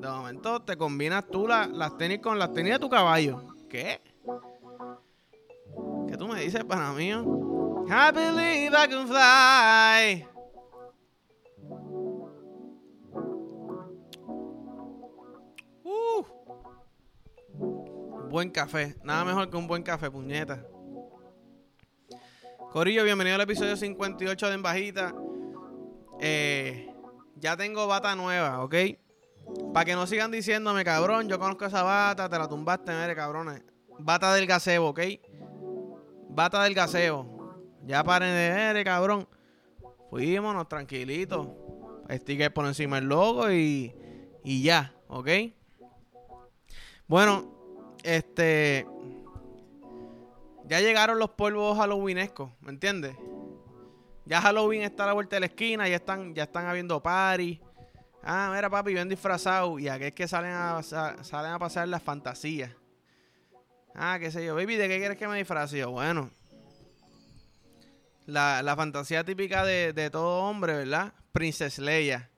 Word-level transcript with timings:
De 0.00 0.06
momento 0.06 0.62
te 0.62 0.76
combinas 0.76 1.26
tú 1.28 1.48
las 1.48 1.96
tenis 1.98 2.20
con 2.20 2.38
las 2.38 2.52
tenis 2.52 2.74
de 2.74 2.78
tu 2.78 2.88
caballo. 2.88 3.42
¿Qué? 3.68 4.00
¿Qué 6.06 6.16
tú 6.16 6.28
me 6.28 6.40
dices, 6.40 6.64
para 6.64 6.92
mí? 6.92 7.10
I 7.10 8.12
believe 8.12 8.76
I 8.76 8.86
can 8.88 9.08
fly. 9.08 10.26
Uh. 15.82 16.24
Buen 18.30 18.50
café. 18.50 18.94
Nada 19.02 19.24
mejor 19.24 19.50
que 19.50 19.56
un 19.56 19.66
buen 19.66 19.82
café, 19.82 20.08
puñeta. 20.10 20.64
Corillo, 22.70 23.02
bienvenido 23.02 23.34
al 23.34 23.40
episodio 23.40 23.76
58 23.76 24.46
de 24.46 24.54
En 24.54 24.62
Bajita. 24.62 25.12
Eh, 26.20 26.94
ya 27.34 27.56
tengo 27.56 27.88
bata 27.88 28.14
nueva, 28.14 28.62
¿ok? 28.62 28.74
Para 29.72 29.84
que 29.84 29.94
no 29.94 30.06
sigan 30.06 30.30
diciéndome, 30.30 30.84
cabrón, 30.84 31.28
yo 31.28 31.38
conozco 31.38 31.64
esa 31.64 31.82
bata, 31.82 32.28
te 32.28 32.38
la 32.38 32.48
tumbaste, 32.48 32.92
mire, 32.92 33.14
cabrones. 33.14 33.62
Bata 33.98 34.34
del 34.34 34.46
gaseo, 34.46 34.88
¿ok? 34.88 35.00
Bata 36.30 36.62
del 36.62 36.74
gaseo. 36.74 37.26
Ya 37.84 38.04
paren 38.04 38.30
de 38.30 38.50
ver, 38.50 38.84
cabrón. 38.84 39.28
Fuímonos 40.10 40.68
tranquilitos. 40.68 41.48
Sticker 42.10 42.52
por 42.52 42.66
encima 42.66 42.96
del 42.96 43.08
logo 43.08 43.50
y, 43.50 43.94
y 44.42 44.62
ya, 44.62 44.94
¿ok? 45.08 45.28
Bueno, 47.06 47.54
este. 48.02 48.86
Ya 50.64 50.80
llegaron 50.80 51.18
los 51.18 51.30
polvos 51.30 51.78
halloweenescos, 51.78 52.50
¿me 52.60 52.70
entiendes? 52.70 53.16
Ya 54.26 54.42
Halloween 54.42 54.82
está 54.82 55.04
a 55.04 55.06
la 55.06 55.12
vuelta 55.14 55.36
de 55.36 55.40
la 55.40 55.46
esquina, 55.46 55.88
ya 55.88 55.96
están, 55.96 56.34
ya 56.34 56.42
están 56.42 56.66
habiendo 56.66 57.02
party. 57.02 57.58
Ah, 58.22 58.50
mira, 58.54 58.68
papi, 58.68 58.94
ven 58.94 59.08
disfrazado. 59.08 59.78
Y 59.78 59.88
aquí 59.88 60.04
es 60.04 60.12
que 60.12 60.28
salen 60.28 60.52
a, 60.52 60.82
salen 60.82 61.52
a 61.52 61.58
pasar 61.58 61.88
las 61.88 62.02
fantasías. 62.02 62.72
Ah, 63.94 64.18
qué 64.20 64.30
sé 64.30 64.44
yo. 64.44 64.54
Baby, 64.54 64.76
¿de 64.76 64.88
qué 64.88 64.98
quieres 64.98 65.18
que 65.18 65.28
me 65.28 65.36
disfrace? 65.36 65.84
bueno. 65.84 66.30
La, 68.26 68.74
fantasía 68.76 69.24
típica 69.24 69.64
de, 69.64 70.10
todo 70.10 70.44
hombre, 70.44 70.76
¿verdad? 70.76 71.14
Princess 71.32 71.78
Leia. 71.78 72.30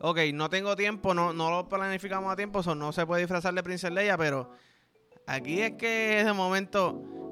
Ok, 0.00 0.18
no 0.32 0.48
tengo 0.48 0.76
tiempo, 0.76 1.12
no, 1.12 1.32
no 1.32 1.50
lo 1.50 1.68
planificamos 1.68 2.32
a 2.32 2.36
tiempo, 2.36 2.62
no 2.76 2.92
se 2.92 3.04
puede 3.04 3.22
disfrazar 3.22 3.52
de 3.52 3.64
Princess 3.64 3.90
Leia, 3.90 4.16
pero 4.16 4.52
aquí 5.26 5.60
es 5.60 5.72
que 5.72 6.22
de 6.24 6.32
momento 6.32 7.27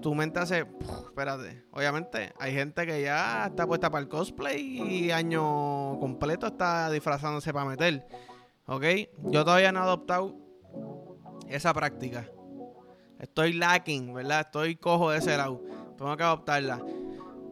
tu 0.00 0.14
mente 0.14 0.40
hace, 0.40 0.66
espérate, 1.06 1.64
obviamente 1.72 2.32
hay 2.38 2.52
gente 2.52 2.86
que 2.86 3.02
ya 3.02 3.46
está 3.46 3.66
puesta 3.66 3.90
para 3.90 4.02
el 4.02 4.08
cosplay 4.08 4.60
y 4.60 5.10
año 5.10 5.98
completo 5.98 6.46
está 6.46 6.90
disfrazándose 6.90 7.52
para 7.52 7.66
meter. 7.66 8.06
¿Ok? 8.66 8.84
Yo 9.24 9.44
todavía 9.44 9.72
no 9.72 9.80
he 9.80 9.82
adoptado 9.82 10.36
esa 11.48 11.74
práctica. 11.74 12.28
Estoy 13.18 13.52
lacking, 13.52 14.14
¿verdad? 14.14 14.40
Estoy 14.40 14.76
cojo 14.76 15.10
de 15.10 15.18
ese 15.18 15.36
lado. 15.36 15.60
Tengo 15.98 16.16
que 16.16 16.22
adoptarla. 16.22 16.78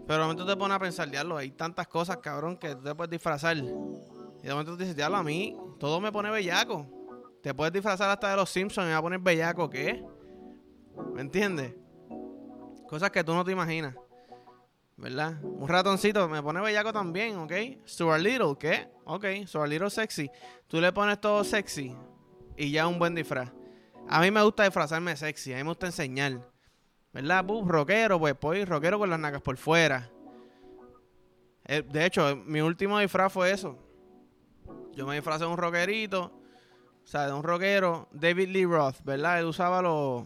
Pero 0.06 0.20
de 0.20 0.24
momento 0.24 0.46
te 0.46 0.56
pones 0.56 0.77
a 0.77 0.78
pensar, 0.78 1.10
diablo, 1.10 1.36
hay 1.36 1.50
tantas 1.50 1.86
cosas, 1.86 2.16
cabrón, 2.18 2.56
que 2.56 2.74
tú 2.74 2.83
te 2.83 2.94
puedes 2.94 3.10
disfrazar. 3.10 3.56
Y 3.58 4.46
de 4.46 4.50
momento 4.50 4.77
te 4.77 4.84
dices, 4.84 4.96
diablo, 4.96 5.18
a 5.18 5.22
mí 5.22 5.55
todo 5.78 6.00
me 6.00 6.10
pone 6.10 6.30
bellaco. 6.30 6.86
Te 7.42 7.52
puedes 7.52 7.72
disfrazar 7.72 8.08
hasta 8.08 8.30
de 8.30 8.36
los 8.36 8.48
Simpsons 8.48 8.86
y 8.86 8.88
me 8.88 8.92
va 8.92 8.98
a 8.98 9.02
poner 9.02 9.18
bellaco, 9.20 9.68
¿qué? 9.68 10.02
¿Me 11.12 11.20
entiendes? 11.20 11.74
Cosas 12.89 13.11
que 13.11 13.22
tú 13.22 13.34
no 13.34 13.44
te 13.44 13.53
imaginas. 13.53 13.94
¿Verdad? 14.97 15.36
Un 15.44 15.69
ratoncito 15.69 16.28
me 16.28 16.42
pone 16.42 16.61
bellaco 16.61 16.92
también, 16.92 17.36
¿ok? 17.36 17.53
Stuart 17.86 18.20
Little, 18.20 18.56
¿qué? 18.58 18.89
Ok, 19.05 19.27
Stuart 19.47 19.69
Little 19.69 19.91
sexy. 19.91 20.28
Tú 20.67 20.80
le 20.80 20.92
pones 20.92 21.20
todo 21.20 21.45
sexy 21.45 21.95
y 22.56 22.72
ya 22.72 22.89
un 22.89 22.98
buen 22.98 23.14
disfraz. 23.14 23.53
A 24.08 24.20
mí 24.20 24.30
me 24.30 24.42
gusta 24.42 24.64
disfrazarme 24.64 25.17
sexy, 25.17 25.53
a 25.53 25.58
mí 25.58 25.62
me 25.62 25.69
gusta 25.69 25.86
enseñar. 25.86 26.41
¿Verdad? 27.12 27.45
Buf, 27.45 27.69
rockero, 27.69 28.19
pues, 28.19 28.34
pues, 28.34 28.69
rockero 28.69 28.98
con 28.98 29.08
las 29.08 29.20
nacas 29.20 29.41
por 29.41 29.57
fuera. 29.57 30.11
Eh, 31.64 31.83
de 31.83 32.07
hecho, 32.07 32.36
mi 32.46 32.61
último 32.61 32.98
disfraz 32.98 33.33
fue 33.33 33.52
eso. 33.52 33.79
Yo 34.95 35.07
me 35.07 35.14
disfrazé 35.14 35.45
de 35.45 35.51
un 35.51 35.58
rockerito, 35.58 36.24
o 36.24 37.07
sea, 37.07 37.27
de 37.27 37.33
un 37.33 37.42
rockero, 37.42 38.08
David 38.11 38.48
Lee 38.48 38.64
Roth, 38.64 38.96
¿verdad? 39.05 39.39
Él 39.39 39.46
usaba 39.46 39.80
los 39.80 40.24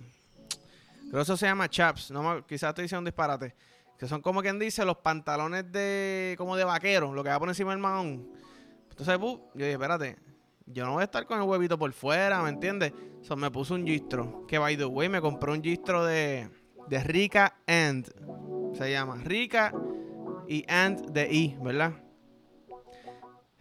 pero 1.10 1.22
eso 1.22 1.36
se 1.36 1.46
llama 1.46 1.68
chaps. 1.68 2.10
No, 2.10 2.46
quizás 2.46 2.70
estoy 2.70 2.82
diciendo 2.82 3.00
un 3.00 3.04
disparate. 3.06 3.54
Que 3.98 4.08
son 4.08 4.20
como 4.20 4.42
quien 4.42 4.58
dice 4.58 4.84
los 4.84 4.96
pantalones 4.96 5.70
de 5.70 6.34
como 6.38 6.56
de 6.56 6.64
vaquero, 6.64 7.12
lo 7.12 7.22
que 7.22 7.30
va 7.30 7.38
por 7.38 7.48
encima 7.48 7.70
del 7.70 7.80
mahón. 7.80 8.28
Entonces, 8.90 9.18
yo 9.20 9.50
dije, 9.54 9.72
espérate, 9.72 10.16
yo 10.66 10.84
no 10.84 10.92
voy 10.92 11.02
a 11.02 11.04
estar 11.04 11.24
con 11.26 11.38
el 11.38 11.44
huevito 11.44 11.78
por 11.78 11.92
fuera, 11.92 12.42
¿me 12.42 12.48
entiendes? 12.48 12.92
So, 13.22 13.36
me 13.36 13.50
puse 13.50 13.74
un 13.74 13.86
gistro. 13.86 14.46
Que 14.46 14.58
by 14.58 14.76
the 14.76 14.86
way, 14.86 15.08
me 15.08 15.20
compré 15.20 15.52
un 15.52 15.62
gistro 15.62 16.04
de, 16.04 16.50
de 16.88 17.04
Rica 17.04 17.56
and. 17.66 18.12
Se 18.74 18.90
llama 18.90 19.16
Rica 19.22 19.72
y 20.48 20.64
and 20.68 21.10
de 21.12 21.32
I, 21.32 21.56
¿verdad? 21.60 21.92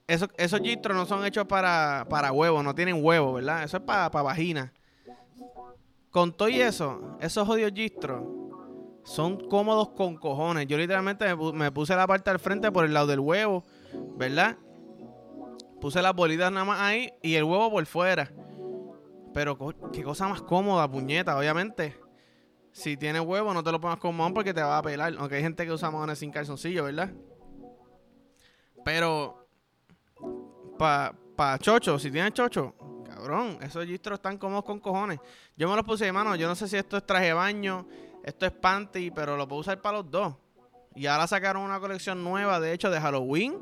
Esos, 0.07 0.29
esos 0.37 0.59
gistros 0.61 0.95
no 0.95 1.05
son 1.05 1.25
hechos 1.25 1.45
para, 1.45 2.05
para 2.09 2.31
huevos, 2.31 2.63
no 2.63 2.75
tienen 2.75 3.03
huevo, 3.03 3.33
¿verdad? 3.33 3.63
Eso 3.63 3.77
es 3.77 3.83
para, 3.83 4.09
para 4.11 4.23
vagina. 4.23 4.73
Con 6.11 6.33
todo 6.33 6.49
y 6.49 6.59
eso, 6.59 7.17
esos 7.21 7.47
jodidos 7.47 7.71
gistros 7.73 8.23
son 9.03 9.47
cómodos 9.47 9.89
con 9.89 10.17
cojones. 10.17 10.67
Yo 10.67 10.77
literalmente 10.77 11.25
me, 11.53 11.71
puse 11.71 11.95
la 11.95 12.05
parte 12.05 12.29
al 12.29 12.39
frente 12.39 12.71
por 12.71 12.85
el 12.85 12.93
lado 12.93 13.07
del 13.07 13.19
huevo, 13.19 13.63
¿verdad? 14.17 14.57
Puse 15.79 16.01
las 16.01 16.13
bolitas 16.13 16.51
nada 16.51 16.65
más 16.65 16.81
ahí 16.81 17.11
y 17.21 17.35
el 17.35 17.45
huevo 17.45 17.71
por 17.71 17.85
fuera. 17.85 18.31
Pero 19.33 19.57
qué 19.93 20.03
cosa 20.03 20.27
más 20.27 20.41
cómoda, 20.41 20.89
puñeta, 20.89 21.37
obviamente. 21.37 21.95
Si 22.73 22.97
tienes 22.97 23.21
huevo, 23.21 23.53
no 23.53 23.63
te 23.63 23.71
lo 23.71 23.79
pongas 23.79 23.97
con 23.97 24.15
mohón 24.15 24.33
porque 24.33 24.53
te 24.53 24.61
va 24.61 24.77
a 24.77 24.81
pelar. 24.81 25.13
Aunque 25.17 25.35
hay 25.35 25.41
gente 25.41 25.65
que 25.65 25.71
usa 25.71 25.89
mojones 25.89 26.19
sin 26.19 26.31
calzoncillo, 26.31 26.83
¿verdad? 26.83 27.11
Pero, 28.83 29.47
para 30.77 31.15
pa 31.35 31.57
chocho, 31.57 31.97
si 31.97 32.11
tienes 32.11 32.33
chocho, 32.33 32.75
cabrón, 33.21 33.59
esos 33.61 33.85
gistros 33.85 34.17
están 34.17 34.37
cómodos 34.37 34.65
con 34.65 34.79
cojones. 34.79 35.19
Yo 35.55 35.69
me 35.69 35.75
los 35.75 35.85
puse, 35.85 36.07
hermano, 36.07 36.35
yo 36.35 36.47
no 36.47 36.55
sé 36.55 36.67
si 36.67 36.75
esto 36.75 36.97
es 36.97 37.05
traje 37.05 37.27
de 37.27 37.33
baño, 37.33 37.87
esto 38.23 38.47
es 38.47 38.51
panty, 38.51 39.11
pero 39.11 39.37
lo 39.37 39.47
puedo 39.47 39.61
usar 39.61 39.79
para 39.79 39.99
los 39.99 40.09
dos. 40.09 40.33
Y 40.95 41.05
ahora 41.05 41.27
sacaron 41.27 41.61
una 41.61 41.79
colección 41.79 42.23
nueva, 42.23 42.59
de 42.59 42.73
hecho, 42.73 42.89
de 42.89 42.99
Halloween. 42.99 43.59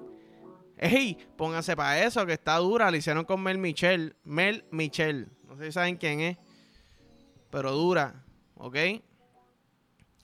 Ey, 0.77 1.17
pónganse 1.35 1.75
para 1.75 2.01
eso, 2.03 2.25
que 2.25 2.33
está 2.33 2.55
dura. 2.57 2.89
La 2.89 2.97
hicieron 2.97 3.25
con 3.25 3.43
Mel 3.43 3.57
Michel. 3.57 4.15
Mel 4.23 4.65
Michel. 4.71 5.29
No 5.43 5.57
sé 5.57 5.65
si 5.65 5.71
saben 5.73 5.97
quién 5.97 6.21
es. 6.21 6.37
Pero 7.51 7.71
dura. 7.73 8.23
¿Ok? 8.55 8.77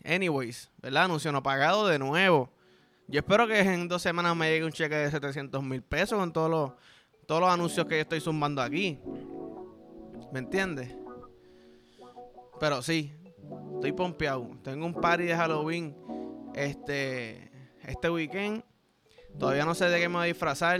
Anyways, 0.05 0.71
¿verdad? 0.81 1.03
Anuncio 1.03 1.31
no 1.31 1.43
pagado 1.43 1.87
de 1.87 1.99
nuevo. 1.99 2.49
Yo 3.07 3.19
espero 3.19 3.47
que 3.47 3.59
en 3.59 3.87
dos 3.87 4.01
semanas 4.01 4.35
me 4.35 4.49
llegue 4.49 4.65
un 4.65 4.71
cheque 4.71 4.95
de 4.95 5.11
700 5.11 5.61
mil 5.61 5.81
pesos 5.81 6.17
con 6.17 6.31
todos 6.31 6.49
los 6.49 6.71
todos 7.25 7.41
los 7.41 7.49
anuncios 7.49 7.85
que 7.85 7.95
yo 7.95 8.01
estoy 8.01 8.21
zumbando 8.21 8.61
aquí. 8.61 8.99
¿Me 10.31 10.39
entiendes? 10.39 10.95
Pero 12.59 12.81
sí, 12.81 13.13
estoy 13.75 13.91
pompeado. 13.91 14.49
Tengo 14.63 14.85
un 14.85 14.93
party 14.93 15.23
de 15.23 15.35
Halloween 15.35 15.95
este, 16.53 17.51
este 17.83 18.09
weekend. 18.09 18.63
Todavía 19.37 19.65
no 19.65 19.75
sé 19.75 19.85
de 19.89 19.99
qué 19.99 20.07
me 20.07 20.15
voy 20.15 20.23
a 20.23 20.27
disfrazar. 20.27 20.79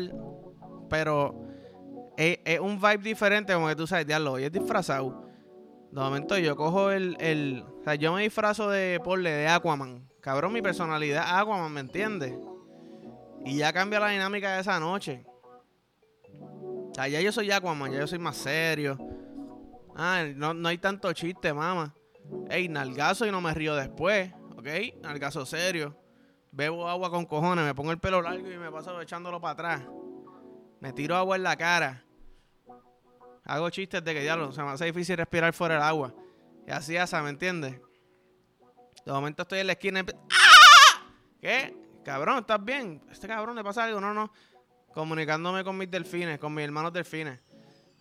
Pero 0.89 1.45
es, 2.17 2.59
un 2.59 2.79
vibe 2.79 2.97
diferente, 2.97 3.53
como 3.53 3.67
que 3.67 3.75
tú 3.75 3.87
sabes, 3.87 4.07
diablo, 4.07 4.33
hoy 4.33 4.43
es 4.43 4.51
disfrazado. 4.51 5.25
De 5.91 6.01
momento 6.01 6.37
yo 6.37 6.55
cojo 6.55 6.91
el, 6.91 7.17
el. 7.19 7.63
O 7.79 7.83
sea, 7.83 7.95
yo 7.95 8.13
me 8.13 8.23
disfrazo 8.23 8.69
de 8.69 8.99
porle, 9.03 9.31
de 9.31 9.47
Aquaman. 9.47 10.09
Cabrón, 10.21 10.53
mi 10.53 10.61
personalidad 10.61 11.39
Aquaman, 11.39 11.71
¿me 11.71 11.81
entiendes? 11.81 12.33
Y 13.45 13.57
ya 13.57 13.71
cambia 13.71 13.99
la 13.99 14.09
dinámica 14.09 14.55
de 14.55 14.61
esa 14.61 14.79
noche. 14.79 15.25
Allá 16.97 17.19
yo 17.19 17.31
soy 17.31 17.51
Aquaman, 17.51 17.91
ya 17.91 17.99
yo 17.99 18.07
soy 18.07 18.19
más 18.19 18.37
serio. 18.37 18.97
Ah, 19.95 20.23
no, 20.35 20.53
no 20.53 20.69
hay 20.69 20.77
tanto 20.77 21.11
chiste, 21.13 21.53
mamá. 21.53 21.93
Ey, 22.49 22.69
nalgazo 22.69 23.25
y 23.25 23.31
no 23.31 23.41
me 23.41 23.53
río 23.53 23.75
después, 23.75 24.31
¿ok? 24.57 24.67
Nalgazo 25.01 25.45
serio. 25.45 25.97
Bebo 26.51 26.87
agua 26.87 27.09
con 27.09 27.25
cojones, 27.25 27.65
me 27.65 27.75
pongo 27.75 27.91
el 27.91 27.99
pelo 27.99 28.21
largo 28.21 28.49
y 28.49 28.57
me 28.57 28.71
paso 28.71 28.99
echándolo 29.01 29.41
para 29.41 29.53
atrás. 29.53 29.81
Me 30.79 30.93
tiro 30.93 31.15
agua 31.17 31.35
en 31.35 31.43
la 31.43 31.57
cara. 31.57 32.05
Hago 33.43 33.69
chistes 33.69 34.03
de 34.03 34.13
que 34.13 34.23
ya 34.23 34.35
lo, 34.35 34.51
se 34.51 34.63
me 34.63 34.69
hace 34.69 34.85
difícil 34.85 35.17
respirar 35.17 35.53
fuera 35.53 35.75
del 35.75 35.83
agua. 35.83 36.13
Y 36.65 36.71
así 36.71 36.97
asa, 36.97 37.21
¿me 37.21 37.29
entiendes? 37.29 37.79
De 39.05 39.11
momento 39.11 39.43
estoy 39.43 39.59
en 39.59 39.67
la 39.67 39.73
esquina 39.73 39.99
y... 39.99 40.03
¡Ah! 40.31 41.05
¿Qué? 41.39 41.77
Cabrón, 42.03 42.39
¿estás 42.39 42.63
bien? 42.63 43.03
Este 43.11 43.27
cabrón 43.27 43.55
le 43.55 43.63
pasa 43.63 43.83
algo. 43.83 43.99
No, 43.99 44.13
no 44.13 44.31
comunicándome 44.95 45.63
con 45.65 45.77
mis 45.77 45.91
delfines, 45.91 46.39
con 46.39 46.53
mis 46.53 46.63
hermanos 46.63 46.93
delfines. 46.93 47.39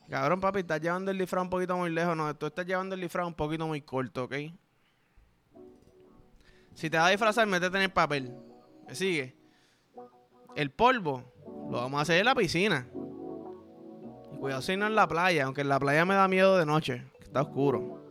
Cabrón, 0.09 0.41
papi, 0.41 0.61
estás 0.61 0.81
llevando 0.81 1.11
el 1.11 1.19
disfraz 1.19 1.43
un 1.43 1.51
poquito 1.51 1.77
muy 1.77 1.91
lejos. 1.91 2.17
No, 2.17 2.35
tú 2.37 2.47
estás 2.47 2.65
llevando 2.65 2.95
el 2.95 3.01
disfraz 3.01 3.27
un 3.27 3.35
poquito 3.35 3.67
muy 3.67 3.83
corto, 3.83 4.25
¿ok? 4.25 4.35
Si 6.75 6.89
te 6.89 6.97
vas 6.97 7.09
a 7.09 7.11
disfrazar, 7.11 7.47
métete 7.49 7.77
en 7.77 7.83
el 7.83 7.91
papel. 7.91 8.33
¿Me 8.87 8.95
sigue? 8.95 9.37
El 10.55 10.71
polvo 10.71 11.25
lo 11.69 11.79
vamos 11.79 11.99
a 11.99 12.03
hacer 12.03 12.21
en 12.21 12.27
la 12.27 12.35
piscina. 12.35 12.87
Cuidado 14.39 14.63
si 14.63 14.77
no 14.77 14.87
en 14.87 14.95
la 14.95 15.09
playa, 15.09 15.47
aunque 15.47 15.63
en 15.63 15.71
la 15.71 15.81
playa 15.81 16.05
me 16.05 16.15
da 16.15 16.29
miedo 16.29 16.57
de 16.57 16.67
noche, 16.67 17.03
que 17.19 17.25
está 17.25 17.43
oscuro. 17.43 18.05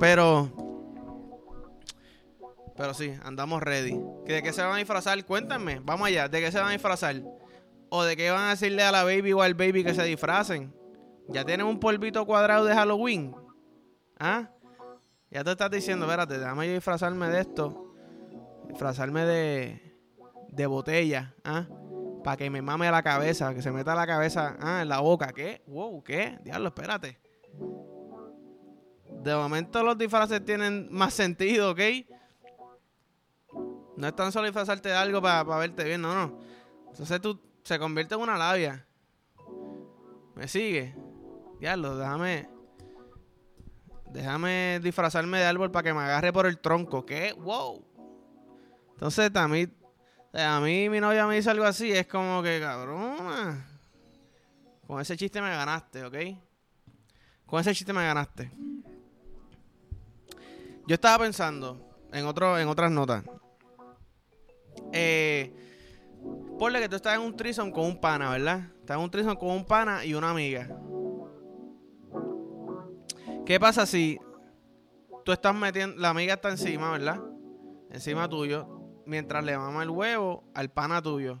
Pero. 0.00 0.50
Pero 2.76 2.94
sí, 2.94 3.14
andamos 3.22 3.62
ready. 3.62 3.96
¿De 4.26 4.42
qué 4.42 4.52
se 4.52 4.62
van 4.62 4.72
a 4.74 4.78
disfrazar? 4.78 5.24
Cuéntame, 5.24 5.80
vamos 5.84 6.08
allá. 6.08 6.28
¿De 6.28 6.40
qué 6.40 6.50
se 6.50 6.58
van 6.58 6.70
a 6.70 6.72
disfrazar? 6.72 7.22
¿O 7.96 8.02
de 8.02 8.16
qué 8.16 8.28
van 8.32 8.42
a 8.42 8.50
decirle 8.50 8.82
a 8.82 8.90
la 8.90 9.04
baby 9.04 9.32
o 9.34 9.40
al 9.40 9.54
baby 9.54 9.84
que 9.84 9.94
se 9.94 10.02
disfracen? 10.02 10.74
¿Ya 11.28 11.44
tienen 11.44 11.64
un 11.64 11.78
polvito 11.78 12.26
cuadrado 12.26 12.64
de 12.64 12.74
Halloween? 12.74 13.36
¿Ah? 14.18 14.50
Ya 15.30 15.44
te 15.44 15.52
estás 15.52 15.70
diciendo, 15.70 16.04
espérate, 16.04 16.40
déjame 16.40 16.66
yo 16.66 16.74
disfrazarme 16.74 17.28
de 17.28 17.40
esto. 17.42 17.94
Disfrazarme 18.66 19.24
de. 19.24 19.96
de 20.48 20.66
botella, 20.66 21.36
¿ah? 21.44 21.68
Para 22.24 22.36
que 22.36 22.50
me 22.50 22.62
mame 22.62 22.90
la 22.90 23.00
cabeza, 23.04 23.54
que 23.54 23.62
se 23.62 23.70
meta 23.70 23.94
la 23.94 24.08
cabeza, 24.08 24.56
¿ah? 24.58 24.82
En 24.82 24.88
la 24.88 24.98
boca. 24.98 25.32
¿Qué? 25.32 25.62
Wow, 25.68 26.02
¿qué? 26.02 26.36
Diablo, 26.42 26.70
espérate. 26.70 27.20
De 29.22 29.36
momento 29.36 29.84
los 29.84 29.96
disfraces 29.96 30.44
tienen 30.44 30.88
más 30.90 31.14
sentido, 31.14 31.70
¿ok? 31.70 31.80
No 33.96 34.08
es 34.08 34.16
tan 34.16 34.32
solo 34.32 34.46
disfrazarte 34.46 34.88
de 34.88 34.96
algo 34.96 35.22
para 35.22 35.44
verte 35.44 35.84
bien, 35.84 36.02
no, 36.02 36.12
no. 36.12 36.40
Entonces 36.90 37.20
tú 37.20 37.53
se 37.64 37.78
convierte 37.78 38.14
en 38.14 38.20
una 38.20 38.36
labia. 38.36 38.86
¿Me 40.34 40.46
sigue? 40.46 40.94
Diablo, 41.58 41.96
déjame. 41.96 42.48
Déjame 44.10 44.80
disfrazarme 44.82 45.38
de 45.38 45.46
árbol 45.46 45.70
para 45.70 45.82
que 45.82 45.94
me 45.94 46.00
agarre 46.00 46.32
por 46.32 46.46
el 46.46 46.58
tronco. 46.58 47.04
¿Qué? 47.04 47.32
¡Wow! 47.32 47.84
Entonces, 48.92 49.30
a 49.34 49.48
mí, 49.48 49.66
a 50.34 50.60
mí 50.60 50.88
mi 50.88 51.00
novia 51.00 51.26
me 51.26 51.36
dice 51.36 51.50
algo 51.50 51.64
así. 51.64 51.90
Es 51.90 52.06
como 52.06 52.42
que, 52.42 52.60
cabrón. 52.60 53.64
Con 54.86 55.00
ese 55.00 55.16
chiste 55.16 55.40
me 55.40 55.50
ganaste, 55.50 56.04
¿ok? 56.04 56.14
Con 57.46 57.60
ese 57.60 57.74
chiste 57.74 57.92
me 57.92 58.04
ganaste. 58.04 58.52
Yo 60.86 60.94
estaba 60.94 61.24
pensando 61.24 61.96
en, 62.12 62.26
otro, 62.26 62.58
en 62.58 62.68
otras 62.68 62.90
notas. 62.90 63.24
Eh, 64.92 65.73
ponle 66.58 66.80
que 66.80 66.88
tú 66.88 66.96
estás 66.96 67.16
en 67.16 67.22
un 67.22 67.36
trison 67.36 67.70
con 67.70 67.84
un 67.84 68.00
pana, 68.00 68.30
¿verdad? 68.30 68.70
Estás 68.80 68.96
en 68.96 69.02
un 69.02 69.10
trison 69.10 69.36
con 69.36 69.50
un 69.50 69.64
pana 69.64 70.04
y 70.04 70.14
una 70.14 70.30
amiga. 70.30 70.68
¿Qué 73.44 73.60
pasa 73.60 73.84
si 73.84 74.18
tú 75.24 75.32
estás 75.32 75.54
metiendo, 75.54 76.00
la 76.00 76.10
amiga 76.10 76.34
está 76.34 76.50
encima, 76.50 76.90
¿verdad? 76.90 77.20
Encima 77.90 78.28
tuyo, 78.28 79.02
mientras 79.06 79.44
le 79.44 79.56
mama 79.56 79.82
el 79.82 79.90
huevo 79.90 80.44
al 80.54 80.70
pana 80.70 81.02
tuyo. 81.02 81.40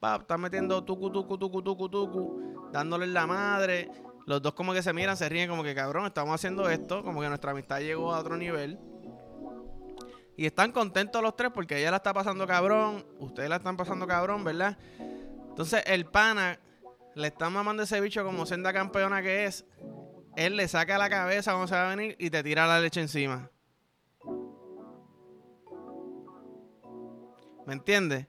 Pa, 0.00 0.16
estás 0.16 0.38
metiendo 0.38 0.84
tucu, 0.84 1.10
tucu, 1.10 1.38
tucu, 1.38 1.62
tucu, 1.62 1.88
tucu, 1.88 2.70
dándole 2.72 3.06
la 3.06 3.26
madre, 3.26 3.90
los 4.26 4.42
dos 4.42 4.54
como 4.54 4.72
que 4.72 4.82
se 4.82 4.92
miran, 4.92 5.16
se 5.16 5.28
ríen 5.28 5.48
como 5.48 5.62
que 5.62 5.74
cabrón, 5.74 6.06
estamos 6.06 6.34
haciendo 6.34 6.68
esto, 6.68 7.02
como 7.02 7.20
que 7.20 7.28
nuestra 7.28 7.52
amistad 7.52 7.80
llegó 7.80 8.12
a 8.12 8.18
otro 8.18 8.36
nivel. 8.36 8.78
Y 10.36 10.46
están 10.46 10.72
contentos 10.72 11.22
los 11.22 11.34
tres 11.34 11.50
porque 11.52 11.78
ella 11.78 11.90
la 11.90 11.96
está 11.96 12.12
pasando 12.12 12.46
cabrón, 12.46 13.06
ustedes 13.18 13.48
la 13.48 13.56
están 13.56 13.76
pasando 13.76 14.06
cabrón, 14.06 14.44
¿verdad? 14.44 14.76
Entonces 15.48 15.82
el 15.86 16.04
pana 16.04 16.60
le 17.14 17.28
está 17.28 17.48
mamando 17.48 17.82
ese 17.82 18.00
bicho 18.00 18.22
como 18.22 18.44
senda 18.44 18.72
campeona 18.72 19.22
que 19.22 19.46
es. 19.46 19.64
Él 20.36 20.56
le 20.56 20.68
saca 20.68 20.98
la 20.98 21.08
cabeza 21.08 21.52
cuando 21.52 21.68
se 21.68 21.74
va 21.74 21.86
a 21.86 21.96
venir 21.96 22.14
y 22.18 22.28
te 22.28 22.42
tira 22.42 22.66
la 22.66 22.78
leche 22.78 23.00
encima. 23.00 23.50
¿Me 27.64 27.72
entiendes? 27.72 28.26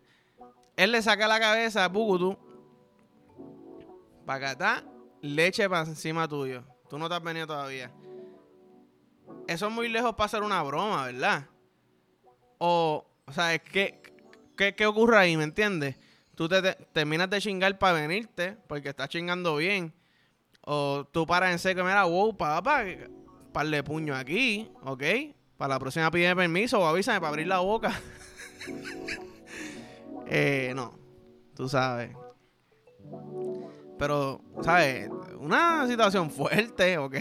Él 0.77 0.93
le 0.93 1.01
saca 1.01 1.27
la 1.27 1.39
cabeza 1.39 1.83
a 1.83 1.91
Pugutu. 1.91 2.37
Para 4.25 4.51
acá 4.51 4.83
leche 5.21 5.69
para 5.69 5.87
encima 5.87 6.27
tuyo. 6.27 6.63
Tú 6.89 6.97
no 6.97 7.09
te 7.09 7.15
has 7.15 7.23
venido 7.23 7.47
todavía. 7.47 7.91
Eso 9.47 9.67
es 9.67 9.73
muy 9.73 9.89
lejos 9.89 10.13
para 10.13 10.25
hacer 10.25 10.43
una 10.43 10.63
broma, 10.63 11.05
¿verdad? 11.05 11.47
O, 12.57 13.05
o 13.25 13.31
sea, 13.31 13.57
¿qué, 13.59 14.01
qué, 14.55 14.85
ocurre 14.85 15.17
ahí? 15.17 15.37
¿Me 15.37 15.43
entiendes? 15.43 15.95
Tú 16.35 16.47
te, 16.47 16.61
terminas 16.93 17.29
de 17.29 17.41
chingar 17.41 17.77
para 17.77 17.93
venirte 17.93 18.57
porque 18.67 18.89
estás 18.89 19.09
chingando 19.09 19.55
bien. 19.57 19.93
O 20.61 21.07
tú 21.11 21.25
paras 21.25 21.51
en 21.51 21.59
seco 21.59 21.81
y 21.81 21.83
mira, 21.83 22.03
wow, 22.03 22.35
papá, 22.35 22.83
parle 23.53 23.83
puño 23.83 24.15
aquí, 24.15 24.69
¿ok? 24.83 25.03
Para 25.57 25.75
la 25.75 25.79
próxima 25.79 26.11
pide 26.11 26.35
permiso 26.35 26.79
o 26.79 26.85
avísame 26.85 27.19
para 27.19 27.29
abrir 27.29 27.47
la 27.47 27.59
boca. 27.59 27.99
eh, 30.27 30.73
no, 30.75 30.97
tú 31.55 31.69
sabes. 31.69 32.11
Pero, 33.97 34.41
¿sabes? 34.61 35.09
Una 35.39 35.87
situación 35.87 36.29
fuerte, 36.29 36.97
¿ok? 36.97 37.15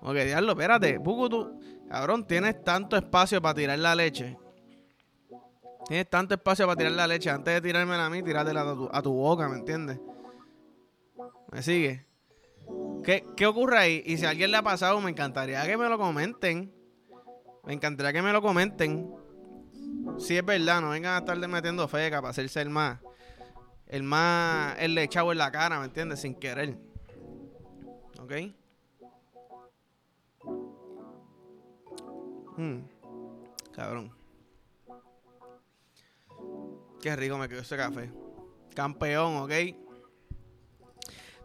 Ok, 0.00 0.14
diablo, 0.14 0.52
espérate. 0.52 1.00
Puku, 1.00 1.28
tú, 1.28 1.60
cabrón, 1.88 2.26
tienes 2.26 2.62
tanto 2.62 2.96
espacio 2.96 3.40
para 3.40 3.54
tirar 3.54 3.78
la 3.78 3.94
leche. 3.94 4.36
Tienes 5.86 6.08
tanto 6.10 6.34
espacio 6.34 6.66
para 6.66 6.76
tirar 6.76 6.92
la 6.92 7.06
leche. 7.06 7.30
Antes 7.30 7.54
de 7.54 7.60
tirármela 7.60 8.06
a 8.06 8.10
mí, 8.10 8.22
tirártela 8.22 8.62
a 8.62 8.74
tu, 8.74 8.88
a 8.92 9.02
tu 9.02 9.12
boca, 9.12 9.48
¿me 9.48 9.56
entiendes? 9.56 10.00
¿Me 11.52 11.62
sigue? 11.62 12.06
¿Qué, 13.04 13.24
¿Qué 13.36 13.46
ocurre 13.46 13.78
ahí? 13.78 14.02
Y 14.04 14.16
si 14.16 14.26
a 14.26 14.30
alguien 14.30 14.50
le 14.50 14.56
ha 14.56 14.62
pasado, 14.62 15.00
me 15.00 15.10
encantaría 15.10 15.64
que 15.64 15.76
me 15.76 15.88
lo 15.88 15.98
comenten. 15.98 16.74
Me 17.64 17.72
encantaría 17.72 18.12
que 18.12 18.22
me 18.22 18.32
lo 18.32 18.42
comenten. 18.42 19.12
Si 20.18 20.36
es 20.36 20.44
verdad, 20.44 20.80
no 20.80 20.90
vengan 20.90 21.14
a 21.14 21.18
estar 21.18 21.36
metiendo 21.48 21.86
feca 21.88 22.20
para 22.20 22.30
hacerse 22.30 22.60
el 22.60 22.70
más 22.70 22.98
el 23.86 24.02
más 24.02 24.76
el 24.78 24.96
echado 24.98 25.32
en 25.32 25.38
la 25.38 25.50
cara, 25.50 25.78
¿me 25.78 25.86
entiendes? 25.86 26.20
Sin 26.20 26.34
querer. 26.34 26.76
¿Ok? 28.20 28.32
Hmm. 32.56 32.80
Cabrón. 33.74 34.12
Qué 37.00 37.14
rico 37.14 37.38
me 37.38 37.48
quedó 37.48 37.60
ese 37.60 37.76
café. 37.76 38.10
Campeón, 38.74 39.36
¿ok? 39.36 39.52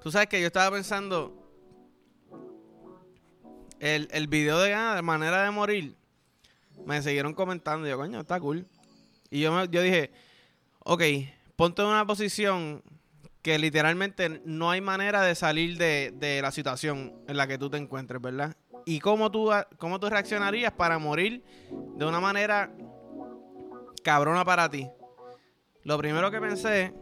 Tú 0.01 0.11
sabes 0.11 0.27
que 0.27 0.39
yo 0.39 0.47
estaba 0.47 0.75
pensando. 0.75 1.37
El, 3.79 4.07
el 4.11 4.27
video 4.27 4.59
de, 4.59 4.73
ah, 4.73 4.95
de 4.95 5.01
manera 5.01 5.43
de 5.43 5.51
morir. 5.51 5.95
Me 6.85 7.01
siguieron 7.01 7.33
comentando. 7.33 7.87
Yo, 7.87 7.97
coño, 7.97 8.21
está 8.21 8.39
cool. 8.39 8.67
Y 9.29 9.41
yo, 9.41 9.65
yo 9.65 9.81
dije, 9.81 10.11
ok, 10.79 11.03
ponte 11.55 11.81
en 11.81 11.87
una 11.87 12.05
posición 12.05 12.83
que 13.41 13.57
literalmente 13.57 14.41
no 14.45 14.69
hay 14.69 14.81
manera 14.81 15.23
de 15.23 15.35
salir 15.35 15.77
de, 15.77 16.39
la 16.41 16.51
situación 16.51 17.13
en 17.27 17.37
la 17.37 17.47
que 17.47 17.57
tú 17.57 17.69
te 17.69 17.77
encuentres, 17.77 18.21
¿verdad? 18.21 18.55
Y 18.85 18.99
cómo 18.99 19.31
tú, 19.31 19.49
cómo 19.77 19.99
tú 19.99 20.09
reaccionarías 20.09 20.71
para 20.73 20.97
morir 20.97 21.43
de 21.95 22.05
una 22.05 22.19
manera 22.19 22.71
cabrona 24.03 24.43
para 24.43 24.69
ti. 24.69 24.89
Lo 25.83 25.97
primero 25.97 26.29
que 26.31 26.39
pensé 26.39 26.93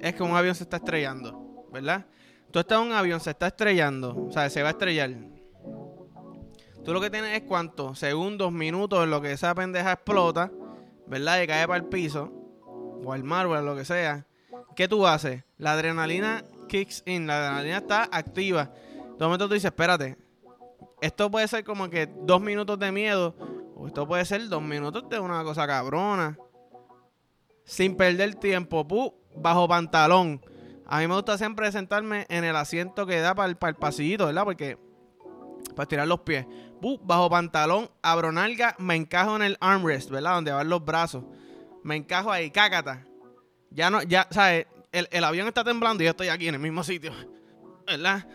es 0.00 0.14
que 0.14 0.22
un 0.22 0.34
avión 0.34 0.54
se 0.54 0.64
está 0.64 0.76
estrellando, 0.76 1.66
¿verdad? 1.72 2.06
Tú 2.50 2.58
estás 2.58 2.80
en 2.80 2.88
un 2.88 2.92
avión, 2.92 3.20
se 3.20 3.30
está 3.30 3.48
estrellando, 3.48 4.26
o 4.28 4.32
sea, 4.32 4.48
se 4.50 4.62
va 4.62 4.68
a 4.68 4.72
estrellar. 4.72 5.10
Tú 6.84 6.92
lo 6.92 7.00
que 7.00 7.10
tienes 7.10 7.36
es 7.36 7.42
cuántos 7.42 7.98
segundos, 7.98 8.50
minutos 8.50 9.04
en 9.04 9.10
lo 9.10 9.20
que 9.20 9.32
esa 9.32 9.54
pendeja 9.54 9.92
explota, 9.92 10.50
¿verdad? 11.06 11.42
Y 11.42 11.46
cae 11.46 11.66
para 11.66 11.78
el 11.78 11.84
piso 11.84 12.32
o 13.04 13.12
al 13.12 13.22
mar 13.22 13.46
o 13.46 13.60
lo 13.62 13.76
que 13.76 13.84
sea, 13.84 14.26
¿qué 14.74 14.88
tú 14.88 15.06
haces? 15.06 15.44
La 15.58 15.72
adrenalina 15.72 16.44
kicks 16.68 17.02
in, 17.06 17.26
la 17.26 17.38
adrenalina 17.38 17.78
está 17.78 18.08
activa. 18.10 18.72
De 19.18 19.24
momento 19.24 19.48
tú 19.48 19.54
dices, 19.54 19.70
espérate, 19.70 20.16
esto 21.00 21.30
puede 21.30 21.48
ser 21.48 21.64
como 21.64 21.88
que 21.88 22.06
dos 22.22 22.40
minutos 22.40 22.78
de 22.78 22.92
miedo, 22.92 23.34
o 23.74 23.86
esto 23.86 24.06
puede 24.06 24.24
ser 24.24 24.48
dos 24.48 24.62
minutos 24.62 25.08
de 25.08 25.18
una 25.18 25.42
cosa 25.44 25.66
cabrona. 25.66 26.38
Sin 27.64 27.96
perder 27.96 28.34
tiempo, 28.34 28.86
pu, 28.86 29.14
bajo 29.36 29.68
pantalón. 29.68 30.40
A 30.86 30.98
mí 30.98 31.06
me 31.06 31.14
gusta 31.14 31.38
siempre 31.38 31.70
sentarme 31.70 32.26
en 32.28 32.44
el 32.44 32.56
asiento 32.56 33.06
que 33.06 33.20
da 33.20 33.34
para 33.34 33.48
el, 33.48 33.56
para 33.56 33.70
el 33.70 33.76
pasillito, 33.76 34.26
¿verdad? 34.26 34.44
Porque 34.44 34.78
para 35.76 35.86
tirar 35.86 36.08
los 36.08 36.20
pies. 36.20 36.46
pu, 36.80 36.98
bajo 37.02 37.30
pantalón, 37.30 37.90
abro 38.02 38.32
nalga, 38.32 38.74
me 38.78 38.96
encajo 38.96 39.36
en 39.36 39.42
el 39.42 39.56
armrest, 39.60 40.10
¿verdad? 40.10 40.34
Donde 40.34 40.52
van 40.52 40.68
los 40.68 40.84
brazos 40.84 41.24
me 41.82 41.96
encajo 41.96 42.30
ahí, 42.30 42.50
cácata. 42.50 43.06
Ya 43.70 43.90
no, 43.90 44.02
ya, 44.02 44.26
¿sabes? 44.30 44.66
El, 44.92 45.24
avión 45.24 45.46
está 45.46 45.62
temblando 45.62 46.02
y 46.02 46.06
yo 46.06 46.10
estoy 46.10 46.28
aquí 46.28 46.48
en 46.48 46.56
el 46.56 46.60
mismo 46.60 46.82
sitio. 46.82 47.12
¿Verdad? 47.86 48.26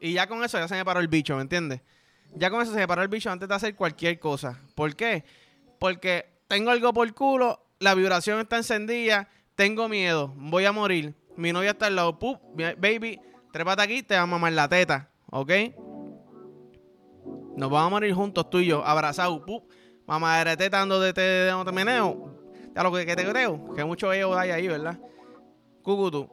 Y 0.00 0.12
ya 0.12 0.26
con 0.26 0.44
eso 0.44 0.58
ya 0.58 0.68
se 0.68 0.74
me 0.74 0.84
paró 0.84 1.00
el 1.00 1.08
bicho, 1.08 1.36
¿me 1.36 1.42
entiendes? 1.42 1.80
Ya 2.34 2.50
con 2.50 2.60
eso 2.60 2.72
se 2.72 2.78
me 2.78 2.88
paró 2.88 3.02
el 3.02 3.08
bicho 3.08 3.30
antes 3.30 3.48
de 3.48 3.54
hacer 3.54 3.74
cualquier 3.74 4.18
cosa. 4.18 4.60
¿Por 4.74 4.94
qué? 4.94 5.24
Porque 5.78 6.26
tengo 6.48 6.70
algo 6.70 6.92
por 6.92 7.12
culo, 7.14 7.60
la 7.78 7.94
vibración 7.94 8.40
está 8.40 8.56
encendida, 8.56 9.28
tengo 9.54 9.88
miedo, 9.88 10.32
voy 10.36 10.64
a 10.64 10.72
morir. 10.72 11.14
Mi 11.36 11.52
novia 11.52 11.70
está 11.70 11.86
al 11.86 11.96
lado, 11.96 12.18
¡pup! 12.18 12.40
baby, 12.54 13.20
trépate 13.52 13.82
aquí, 13.82 14.02
te 14.02 14.14
vamos 14.14 14.28
a 14.28 14.38
mamar 14.38 14.52
la 14.52 14.68
teta, 14.68 15.10
¿ok? 15.30 15.50
Nos 17.56 17.70
vamos 17.70 17.86
a 17.86 17.90
morir 17.90 18.14
juntos 18.14 18.48
tú 18.48 18.58
y 18.58 18.66
yo, 18.66 18.84
abrazados, 18.84 19.42
¡pup! 19.46 19.70
Mamá 20.06 20.44
de 20.44 20.56
teta 20.56 20.78
dando 20.78 21.00
de, 21.00 21.12
de, 21.12 21.52
de, 21.52 21.72
meneo, 21.72 22.32
ya 22.74 22.82
lo 22.82 22.92
que, 22.92 23.04
te 23.04 23.28
creo, 23.28 23.74
que 23.74 23.84
mucho 23.84 24.12
ellos 24.12 24.36
hay 24.36 24.50
ahí, 24.50 24.68
¿verdad? 24.68 24.98
Cucutu, 25.82 26.30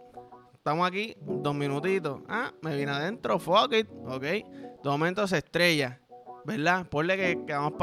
estamos 0.63 0.87
aquí, 0.87 1.13
dos 1.19 1.53
minutitos. 1.53 2.21
Ah, 2.29 2.53
me 2.61 2.73
vine 2.73 2.89
adentro, 2.89 3.37
fuck 3.37 3.73
it, 3.73 3.85
ok. 4.07 4.21
De 4.21 4.45
momento 4.85 5.27
se 5.27 5.39
estrella, 5.39 5.99
¿verdad? 6.45 6.87
Ponle 6.87 7.17
que 7.17 7.45
quedamos 7.45 7.73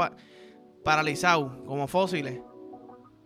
paralizados, 0.83 1.63
como 1.67 1.87
fósiles. 1.87 2.41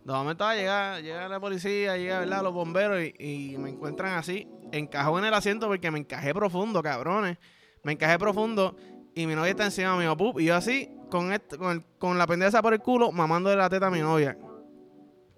De 0.04 0.12
momento 0.12 0.44
ah, 0.44 0.54
llega, 0.54 1.00
llega 1.00 1.26
la 1.30 1.40
policía, 1.40 1.96
llega 1.96 2.20
¿verdad? 2.20 2.42
los 2.42 2.52
bomberos 2.52 3.00
y, 3.18 3.56
me 3.58 3.70
encuentran 3.70 4.18
así, 4.18 4.46
encajado 4.72 5.18
en 5.20 5.24
el 5.24 5.32
asiento 5.32 5.68
porque 5.68 5.90
me 5.90 6.00
encajé 6.00 6.34
profundo, 6.34 6.82
cabrones. 6.82 7.38
Me 7.82 7.92
encajé 7.92 8.18
profundo 8.18 8.76
y 9.14 9.26
mi 9.26 9.34
novia 9.34 9.52
está 9.52 9.64
encima 9.64 9.96
mío, 9.96 10.14
pup, 10.18 10.38
y 10.38 10.44
yo 10.44 10.54
así, 10.54 10.90
con, 11.10 11.32
con, 11.58 11.82
con 11.96 12.18
la 12.18 12.26
pendeja 12.26 12.60
por 12.60 12.74
el 12.74 12.80
culo, 12.80 13.10
mamando 13.10 13.48
de 13.48 13.56
la 13.56 13.70
teta 13.70 13.86
a 13.86 13.90
mi 13.90 14.00
novia. 14.00 14.36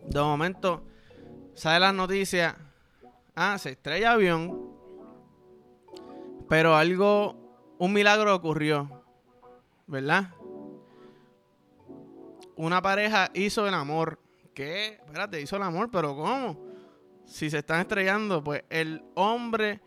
De 0.09 0.21
momento, 0.21 0.83
sale 1.55 1.79
las 1.79 1.95
noticias. 1.95 2.57
Ah, 3.41 3.57
se 3.57 3.71
estrella 3.71 4.13
avión. 4.13 4.73
Pero 6.49 6.75
algo, 6.75 7.77
un 7.79 7.93
milagro 7.93 8.35
ocurrió. 8.35 9.05
¿Verdad? 9.87 10.35
Una 12.57 12.83
pareja 12.83 13.31
hizo 13.35 13.69
el 13.69 13.75
amor 13.75 14.19
qué? 14.59 14.99
Espérate, 15.07 15.41
hizo 15.41 15.55
el 15.55 15.63
amor, 15.63 15.89
pero 15.89 16.17
¿cómo? 16.17 16.59
Si 17.25 17.49
se 17.49 17.59
están 17.59 17.83
estrellando, 17.83 18.43
pues 18.43 18.65
el 18.71 19.05
hombre 19.15 19.81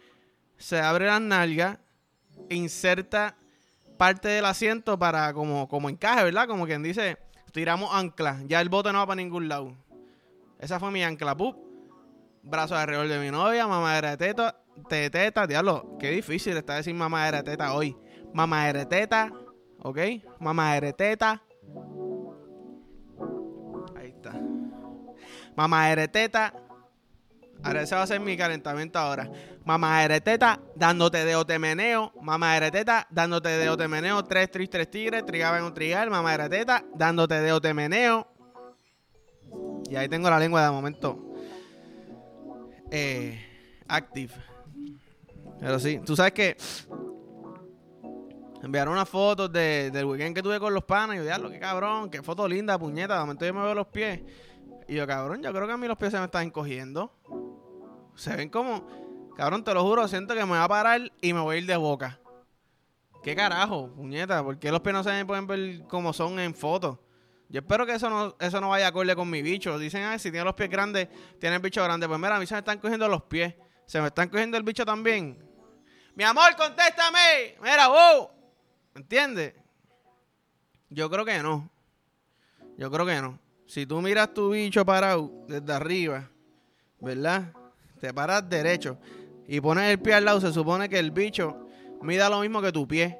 se 0.57 0.79
abre 0.79 1.07
las 1.07 1.19
nalgas, 1.19 1.77
inserta 2.49 3.35
parte 3.97 4.29
del 4.29 4.45
asiento 4.45 4.97
para 4.97 5.33
como, 5.33 5.67
como 5.67 5.89
encaje, 5.89 6.23
¿verdad? 6.23 6.47
Como 6.47 6.65
quien 6.65 6.83
dice, 6.83 7.17
tiramos 7.51 7.93
ancla, 7.93 8.39
ya 8.47 8.61
el 8.61 8.69
bote 8.69 8.93
no 8.93 8.99
va 8.99 9.07
para 9.07 9.21
ningún 9.21 9.49
lado. 9.49 9.75
Esa 10.57 10.79
fue 10.79 10.89
mi 10.89 11.03
ancla, 11.03 11.35
pup. 11.35 11.70
Brazo 12.43 12.75
alrededor 12.75 13.07
de 13.07 13.19
mi 13.19 13.31
novia, 13.31 13.67
mamadera 13.67 14.11
de 14.11 14.17
teta, 14.17 14.55
de 14.89 15.09
teta, 15.09 15.47
diablo, 15.47 15.97
qué 15.99 16.09
difícil 16.11 16.57
está 16.57 16.75
decir 16.75 16.93
mamadera 16.93 17.39
de 17.43 17.51
teta 17.51 17.73
hoy. 17.73 17.95
Mamadera 18.33 18.79
de 18.79 18.85
teta, 18.85 19.31
¿ok? 19.79 19.97
Mamadera 20.39 20.87
de 20.87 20.93
teta 20.93 21.43
Mamá 25.55 25.91
Ereteta. 25.91 26.53
Ahora 27.63 27.83
ese 27.83 27.93
va 27.93 28.01
a 28.01 28.07
ser 28.07 28.19
mi 28.19 28.35
calentamiento 28.35 28.97
ahora. 28.97 29.29
Mamá 29.65 30.03
Ereteta 30.03 30.59
dándote 30.75 31.23
de 31.25 31.35
otemeneo. 31.35 32.11
Mamá 32.21 32.57
Ereteta 32.57 33.07
dándote 33.11 33.49
de 33.49 33.69
otemeneo. 33.69 34.23
Tres 34.23 34.49
tris, 34.49 34.69
tres 34.69 34.89
tigres. 34.89 35.25
Trigaba 35.25 35.59
en 35.59 35.65
un 35.65 35.73
trigal. 35.73 36.09
Mamá 36.09 36.33
Ereteta 36.33 36.83
dándote 36.95 37.35
de 37.41 37.51
otemeneo. 37.51 38.27
Y 39.89 39.95
ahí 39.95 40.07
tengo 40.07 40.29
la 40.29 40.39
lengua 40.39 40.63
de 40.65 40.71
momento. 40.71 41.30
Eh, 42.91 43.83
active. 43.87 44.33
Pero 45.59 45.79
sí, 45.79 45.99
tú 46.05 46.15
sabes 46.15 46.33
que 46.33 46.57
enviaron 48.61 48.93
unas 48.93 49.07
fotos 49.07 49.51
de, 49.51 49.89
del 49.91 50.05
weekend 50.05 50.35
que 50.35 50.43
tuve 50.43 50.59
con 50.59 50.73
los 50.73 50.83
panas. 50.83 51.15
Y 51.15 51.19
yo, 51.19 51.23
diablo, 51.23 51.49
qué 51.49 51.59
cabrón, 51.59 52.09
qué 52.09 52.21
foto 52.21 52.47
linda, 52.47 52.77
puñeta. 52.77 53.15
De 53.15 53.19
momento 53.21 53.45
yo 53.45 53.53
me 53.53 53.61
veo 53.61 53.73
los 53.73 53.87
pies. 53.87 54.21
Y 54.87 54.95
yo, 54.95 55.07
cabrón, 55.07 55.41
yo 55.41 55.51
creo 55.53 55.67
que 55.67 55.73
a 55.73 55.77
mí 55.77 55.87
los 55.87 55.97
pies 55.97 56.11
se 56.11 56.19
me 56.19 56.25
están 56.25 56.43
encogiendo. 56.47 57.13
Se 58.15 58.35
ven 58.35 58.49
como, 58.49 58.87
cabrón, 59.37 59.63
te 59.63 59.73
lo 59.73 59.83
juro, 59.83 60.07
siento 60.07 60.33
que 60.33 60.45
me 60.45 60.51
va 60.51 60.65
a 60.65 60.67
parar 60.67 61.11
y 61.21 61.33
me 61.33 61.39
voy 61.39 61.55
a 61.55 61.59
ir 61.59 61.65
de 61.65 61.77
boca. 61.77 62.19
¿Qué 63.23 63.35
carajo, 63.35 63.89
puñeta? 63.95 64.43
¿Por 64.43 64.57
qué 64.57 64.71
los 64.71 64.81
pies 64.81 64.93
no 64.93 65.03
se 65.03 65.25
pueden 65.25 65.47
ver 65.47 65.83
como 65.87 66.11
son 66.11 66.39
en 66.39 66.53
fotos? 66.53 66.97
Yo 67.51 67.59
espero 67.59 67.85
que 67.85 67.93
eso 67.93 68.09
no, 68.09 68.35
eso 68.39 68.59
no 68.61 68.69
vaya 68.69 68.87
acorde 68.87 69.15
con 69.15 69.29
mi 69.29 69.41
bicho. 69.41 69.77
Dicen, 69.77 70.03
ah, 70.03 70.17
si 70.17 70.31
tiene 70.31 70.45
los 70.45 70.55
pies 70.55 70.69
grandes, 70.69 71.09
tiene 71.39 71.57
el 71.57 71.61
bicho 71.61 71.83
grande. 71.83 72.07
Pues 72.07 72.19
mira, 72.19 72.37
a 72.37 72.39
mí 72.39 72.47
se 72.47 72.55
me 72.55 72.59
están 72.59 72.79
cogiendo 72.79 73.07
los 73.07 73.23
pies. 73.23 73.53
Se 73.85 74.01
me 74.01 74.07
están 74.07 74.29
cogiendo 74.29 74.57
el 74.57 74.63
bicho 74.63 74.85
también. 74.85 75.37
Mi 76.15 76.23
amor, 76.23 76.55
contéstame. 76.55 77.57
Mira, 77.61 77.87
wow. 77.89 78.29
¿Entiendes? 78.95 79.53
Yo 80.89 81.09
creo 81.09 81.25
que 81.25 81.43
no. 81.43 81.69
Yo 82.77 82.89
creo 82.89 83.05
que 83.05 83.21
no 83.21 83.39
si 83.71 83.85
tú 83.85 84.01
miras 84.01 84.33
tu 84.33 84.49
bicho 84.49 84.85
parado 84.85 85.31
desde 85.47 85.71
arriba, 85.71 86.29
¿verdad? 86.99 87.53
Te 88.01 88.13
paras 88.13 88.49
derecho 88.49 88.97
y 89.47 89.61
pones 89.61 89.89
el 89.89 89.97
pie 89.97 90.15
al 90.15 90.25
lado, 90.25 90.41
se 90.41 90.51
supone 90.51 90.89
que 90.89 90.99
el 90.99 91.11
bicho 91.11 91.67
mida 92.01 92.27
lo 92.27 92.41
mismo 92.41 92.61
que 92.61 92.73
tu 92.73 92.85
pie. 92.85 93.17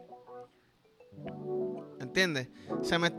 ¿Entiendes? 2.11 2.49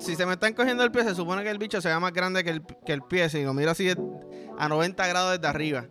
si 0.00 0.16
se 0.16 0.26
me 0.26 0.34
están 0.34 0.52
cogiendo 0.52 0.84
el 0.84 0.92
pie, 0.92 1.02
se 1.02 1.14
supone 1.14 1.42
que 1.42 1.48
el 1.48 1.56
bicho 1.56 1.80
sea 1.80 1.98
más 1.98 2.12
grande 2.12 2.44
que 2.44 2.50
el, 2.50 2.62
que 2.84 2.92
el 2.92 3.00
pie. 3.00 3.30
Si 3.30 3.42
lo 3.42 3.54
miro 3.54 3.70
así 3.70 3.88
a 4.58 4.68
90 4.68 5.06
grados 5.06 5.32
desde 5.32 5.46
arriba. 5.46 5.86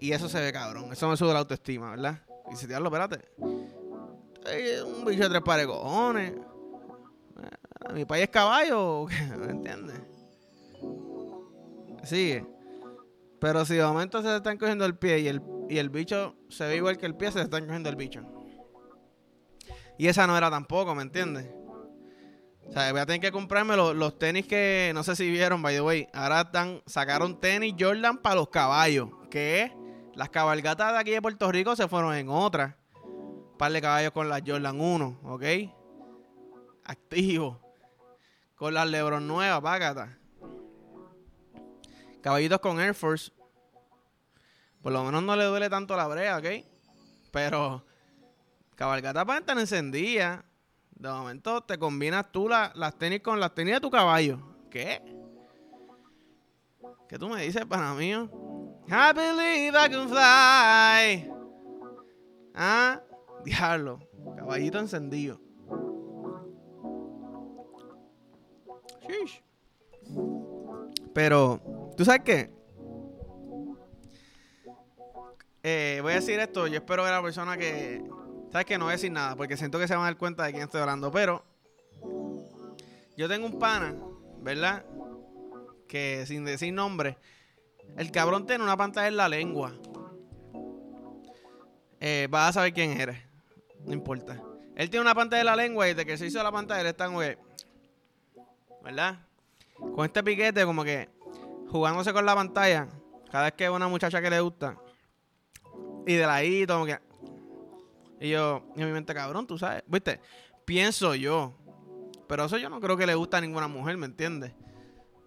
Y 0.00 0.10
eso 0.10 0.28
se 0.28 0.40
ve 0.40 0.52
cabrón. 0.52 0.92
Eso 0.92 1.08
me 1.08 1.16
sube 1.16 1.32
la 1.32 1.38
autoestima, 1.38 1.90
¿verdad? 1.90 2.20
Y 2.52 2.56
si 2.56 2.66
te 2.66 2.74
hablo, 2.74 2.88
espérate. 2.88 3.20
Un 4.84 5.04
bicho 5.04 5.22
de 5.22 5.28
tres 5.28 5.42
pares 5.42 5.68
cojones. 5.68 6.34
¿Mi 7.94 8.04
país 8.04 8.24
es 8.24 8.30
caballo? 8.30 9.06
¿Me 9.38 9.52
entiendes? 9.52 10.00
Sigue. 12.02 12.44
Pero 13.38 13.64
si 13.64 13.76
de 13.76 13.84
momento 13.84 14.20
se 14.20 14.34
están 14.34 14.58
cogiendo 14.58 14.84
el 14.84 14.96
pie 14.96 15.20
y 15.20 15.28
el, 15.28 15.40
y 15.68 15.78
el 15.78 15.90
bicho 15.90 16.34
se 16.48 16.66
ve 16.66 16.74
igual 16.74 16.98
que 16.98 17.06
el 17.06 17.14
pie, 17.14 17.30
se 17.30 17.40
están 17.40 17.66
cogiendo 17.66 17.88
el 17.88 17.94
bicho. 17.94 18.20
Y 19.96 20.08
esa 20.08 20.26
no 20.26 20.36
era 20.36 20.50
tampoco, 20.50 20.96
¿me 20.96 21.02
entiendes? 21.02 21.48
O 22.68 22.72
sea, 22.72 22.90
voy 22.92 23.00
a 23.00 23.06
tener 23.06 23.20
que 23.20 23.32
comprarme 23.32 23.76
los, 23.76 24.18
tenis 24.18 24.46
que 24.46 24.92
no 24.94 25.02
sé 25.02 25.16
si 25.16 25.30
vieron, 25.30 25.60
by 25.62 25.74
the 25.74 25.80
way. 25.80 26.08
Ahora 26.12 26.42
están, 26.42 26.82
sacaron 26.86 27.38
tenis 27.38 27.74
Jordan 27.78 28.18
para 28.18 28.36
los 28.36 28.48
caballos. 28.48 29.08
Que 29.30 29.72
las 30.14 30.28
cabalgatas 30.28 30.92
de 30.92 30.98
aquí 30.98 31.10
de 31.10 31.22
Puerto 31.22 31.50
Rico 31.50 31.76
se 31.76 31.88
fueron 31.88 32.14
en 32.14 32.28
otra. 32.28 32.78
Un 33.04 33.56
par 33.58 33.72
de 33.72 33.80
caballos 33.80 34.12
con 34.12 34.28
las 34.28 34.42
Jordan 34.46 34.80
1, 34.80 35.20
¿ok? 35.24 35.44
Activo. 36.84 37.60
Con 38.54 38.74
las 38.74 38.88
Lebron 38.88 39.26
nuevas, 39.26 39.60
págata. 39.60 40.18
Caballitos 42.22 42.60
con 42.60 42.80
Air 42.80 42.94
Force. 42.94 43.32
Por 44.80 44.92
lo 44.92 45.04
menos 45.04 45.22
no 45.22 45.36
le 45.36 45.44
duele 45.44 45.68
tanto 45.68 45.96
la 45.96 46.06
brea, 46.06 46.38
¿ok? 46.38 46.46
Pero 47.30 47.84
cabalgata 48.76 49.24
para 49.24 49.40
estar 49.40 49.58
encendida. 49.58 50.44
De 51.02 51.08
momento 51.08 51.60
te 51.64 51.76
combinas 51.78 52.30
tú 52.30 52.48
las 52.48 52.96
tenis 52.96 53.22
con 53.22 53.40
las 53.40 53.52
tenis 53.52 53.74
de 53.74 53.80
tu 53.80 53.90
caballo. 53.90 54.38
¿Qué? 54.70 55.02
¿Qué 57.08 57.18
tú 57.18 57.28
me 57.28 57.42
dices, 57.42 57.66
para 57.66 57.92
mí? 57.94 58.12
I 58.12 59.12
believe 59.12 59.76
I 59.76 59.90
can 59.90 60.08
fly. 60.08 61.32
Ah, 62.54 63.02
diablo. 63.44 63.98
Caballito 64.36 64.78
encendido. 64.78 65.40
Pero 71.12 71.60
¿Tú 71.96 72.04
sabes 72.04 72.22
qué? 72.24 72.54
Eh, 75.64 75.98
voy 76.00 76.12
a 76.12 76.16
decir 76.16 76.38
esto, 76.38 76.68
yo 76.68 76.76
espero 76.76 77.02
que 77.02 77.10
la 77.10 77.22
persona 77.22 77.56
que... 77.56 78.21
¿Sabes 78.52 78.66
qué? 78.66 78.76
No 78.76 78.84
voy 78.84 78.92
a 78.92 78.96
decir 78.96 79.10
nada 79.10 79.34
porque 79.34 79.56
siento 79.56 79.78
que 79.78 79.88
se 79.88 79.94
van 79.94 80.02
a 80.02 80.06
dar 80.06 80.18
cuenta 80.18 80.44
de 80.44 80.52
quién 80.52 80.64
estoy 80.64 80.82
hablando, 80.82 81.10
pero... 81.10 81.42
Yo 83.16 83.28
tengo 83.28 83.46
un 83.46 83.58
pana, 83.58 83.94
¿verdad? 84.40 84.84
Que 85.88 86.24
sin 86.26 86.44
decir 86.44 86.72
nombre, 86.72 87.16
el 87.96 88.10
cabrón 88.10 88.46
tiene 88.46 88.62
una 88.62 88.76
pantalla 88.76 89.08
en 89.08 89.16
la 89.16 89.28
lengua. 89.28 89.72
Eh, 92.00 92.28
vas 92.30 92.50
a 92.50 92.52
saber 92.52 92.72
quién 92.72 93.00
eres. 93.00 93.18
No 93.84 93.92
importa. 93.92 94.42
Él 94.76 94.90
tiene 94.90 95.02
una 95.02 95.14
pantalla 95.14 95.40
en 95.40 95.46
la 95.46 95.56
lengua 95.56 95.88
y 95.88 95.94
desde 95.94 96.06
que 96.06 96.16
se 96.16 96.26
hizo 96.26 96.42
la 96.42 96.52
pantalla 96.52 96.80
él 96.80 96.86
está 96.88 97.06
güey. 97.06 97.38
¿Verdad? 98.82 99.18
Con 99.76 100.04
este 100.04 100.22
piquete 100.22 100.64
como 100.64 100.84
que 100.84 101.08
jugándose 101.68 102.12
con 102.12 102.26
la 102.26 102.34
pantalla, 102.34 102.88
cada 103.30 103.44
vez 103.44 103.54
que 103.54 103.70
una 103.70 103.88
muchacha 103.88 104.20
que 104.20 104.30
le 104.30 104.40
gusta, 104.40 104.76
y 106.06 106.14
de 106.14 106.24
ahí, 106.24 106.66
como 106.66 106.86
que. 106.86 106.98
Y 108.22 108.30
yo, 108.30 108.62
en 108.76 108.86
mi 108.86 108.92
mente, 108.92 109.12
cabrón, 109.12 109.48
tú 109.48 109.58
sabes, 109.58 109.82
viste, 109.88 110.20
pienso 110.64 111.16
yo, 111.16 111.54
pero 112.28 112.44
eso 112.44 112.56
yo 112.56 112.70
no 112.70 112.78
creo 112.78 112.96
que 112.96 113.04
le 113.04 113.16
guste 113.16 113.36
a 113.36 113.40
ninguna 113.40 113.66
mujer, 113.66 113.96
¿me 113.96 114.06
entiendes? 114.06 114.52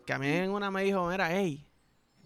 Que 0.06 0.14
a 0.14 0.18
mí 0.18 0.40
una 0.48 0.72
me 0.72 0.84
dijo, 0.84 1.06
mira, 1.10 1.30
hey, 1.30 1.68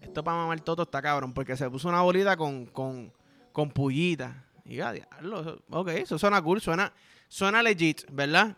esto 0.00 0.22
para 0.22 0.36
mamar 0.36 0.60
todo 0.60 0.84
está 0.84 1.02
cabrón, 1.02 1.34
porque 1.34 1.56
se 1.56 1.68
puso 1.68 1.88
una 1.88 2.02
bolita 2.02 2.36
con, 2.36 2.66
con, 2.66 3.12
con 3.50 3.72
pullita. 3.72 4.46
Y 4.64 4.76
ya, 4.76 4.92
diablo, 4.92 5.60
ok, 5.70 5.88
eso 5.88 6.20
suena 6.20 6.40
cool, 6.40 6.60
suena, 6.60 6.92
suena 7.26 7.64
legit, 7.64 8.02
¿verdad? 8.08 8.56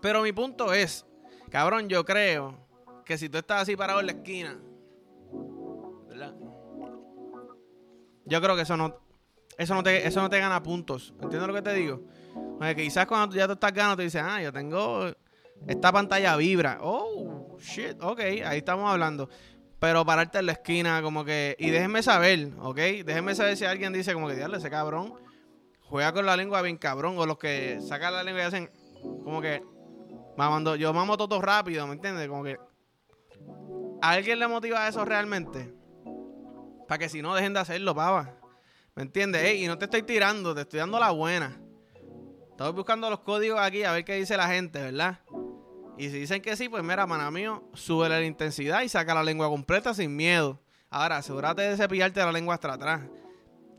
Pero 0.00 0.22
mi 0.22 0.32
punto 0.32 0.72
es, 0.72 1.04
cabrón, 1.50 1.90
yo 1.90 2.02
creo 2.06 2.66
que 3.04 3.18
si 3.18 3.28
tú 3.28 3.36
estás 3.36 3.60
así 3.60 3.76
parado 3.76 4.00
en 4.00 4.06
la 4.06 4.12
esquina, 4.12 4.58
¿verdad? 6.08 6.34
Yo 8.24 8.40
creo 8.40 8.56
que 8.56 8.62
eso 8.62 8.78
no, 8.78 9.03
eso 9.58 9.74
no 9.74 9.82
te, 9.82 10.06
eso 10.06 10.20
no 10.20 10.30
te 10.30 10.38
gana 10.38 10.62
puntos. 10.62 11.14
¿Entiendes 11.20 11.48
lo 11.48 11.54
que 11.54 11.62
te 11.62 11.74
digo? 11.74 12.02
que 12.60 12.76
quizás 12.76 13.06
cuando 13.06 13.36
ya 13.36 13.46
tú 13.46 13.52
estás 13.52 13.72
ganando, 13.72 13.96
te 13.96 14.04
dices, 14.04 14.22
ah, 14.24 14.40
yo 14.40 14.52
tengo 14.52 15.12
esta 15.66 15.92
pantalla 15.92 16.36
vibra. 16.36 16.78
Oh, 16.80 17.56
shit, 17.58 17.96
ok, 18.00 18.20
ahí 18.20 18.58
estamos 18.58 18.90
hablando. 18.90 19.28
Pero 19.78 20.04
pararte 20.04 20.38
en 20.38 20.46
la 20.46 20.52
esquina, 20.52 21.02
como 21.02 21.24
que. 21.24 21.56
Y 21.58 21.70
déjenme 21.70 22.02
saber, 22.02 22.52
¿ok? 22.60 22.76
Déjenme 23.04 23.34
saber 23.34 23.56
si 23.56 23.64
alguien 23.64 23.92
dice, 23.92 24.14
como 24.14 24.28
que, 24.28 24.34
diablo, 24.34 24.56
ese 24.56 24.70
cabrón 24.70 25.14
juega 25.82 26.12
con 26.12 26.24
la 26.26 26.36
lengua 26.36 26.62
bien 26.62 26.78
cabrón. 26.78 27.16
O 27.18 27.26
los 27.26 27.38
que 27.38 27.80
sacan 27.80 28.14
la 28.14 28.22
lengua 28.22 28.42
y 28.42 28.46
hacen, 28.46 28.70
como 29.02 29.40
que. 29.40 29.62
Mamando, 30.36 30.74
yo 30.74 30.92
mamo 30.92 31.16
todo 31.16 31.40
rápido, 31.40 31.86
¿me 31.86 31.94
entiendes? 31.94 32.28
Como 32.28 32.44
que. 32.44 32.58
¿A 34.00 34.10
alguien 34.10 34.38
le 34.38 34.48
motiva 34.48 34.88
eso 34.88 35.04
realmente? 35.04 35.72
Para 36.88 36.98
que 36.98 37.08
si 37.08 37.22
no 37.22 37.34
dejen 37.34 37.54
de 37.54 37.60
hacerlo, 37.60 37.94
pava. 37.94 38.34
¿Me 38.94 39.02
entiendes? 39.02 39.56
y 39.56 39.66
no 39.66 39.76
te 39.76 39.86
estoy 39.86 40.02
tirando, 40.02 40.54
te 40.54 40.62
estoy 40.62 40.78
dando 40.78 40.98
la 41.00 41.10
buena. 41.10 41.60
Estoy 42.50 42.72
buscando 42.72 43.10
los 43.10 43.20
códigos 43.20 43.58
aquí 43.58 43.82
a 43.82 43.92
ver 43.92 44.04
qué 44.04 44.14
dice 44.14 44.36
la 44.36 44.46
gente, 44.46 44.80
¿verdad? 44.80 45.18
Y 45.98 46.10
si 46.10 46.20
dicen 46.20 46.40
que 46.40 46.56
sí, 46.56 46.68
pues 46.68 46.84
mira, 46.84 47.06
mana 47.06 47.30
mío, 47.30 47.68
sube 47.74 48.08
la 48.08 48.22
intensidad 48.22 48.82
y 48.82 48.88
saca 48.88 49.14
la 49.14 49.24
lengua 49.24 49.48
completa 49.48 49.94
sin 49.94 50.14
miedo. 50.14 50.60
Ahora, 50.90 51.16
asegúrate 51.16 51.62
de 51.62 51.76
cepillarte 51.76 52.20
la 52.20 52.30
lengua 52.30 52.54
hasta 52.54 52.72
atrás. 52.72 53.02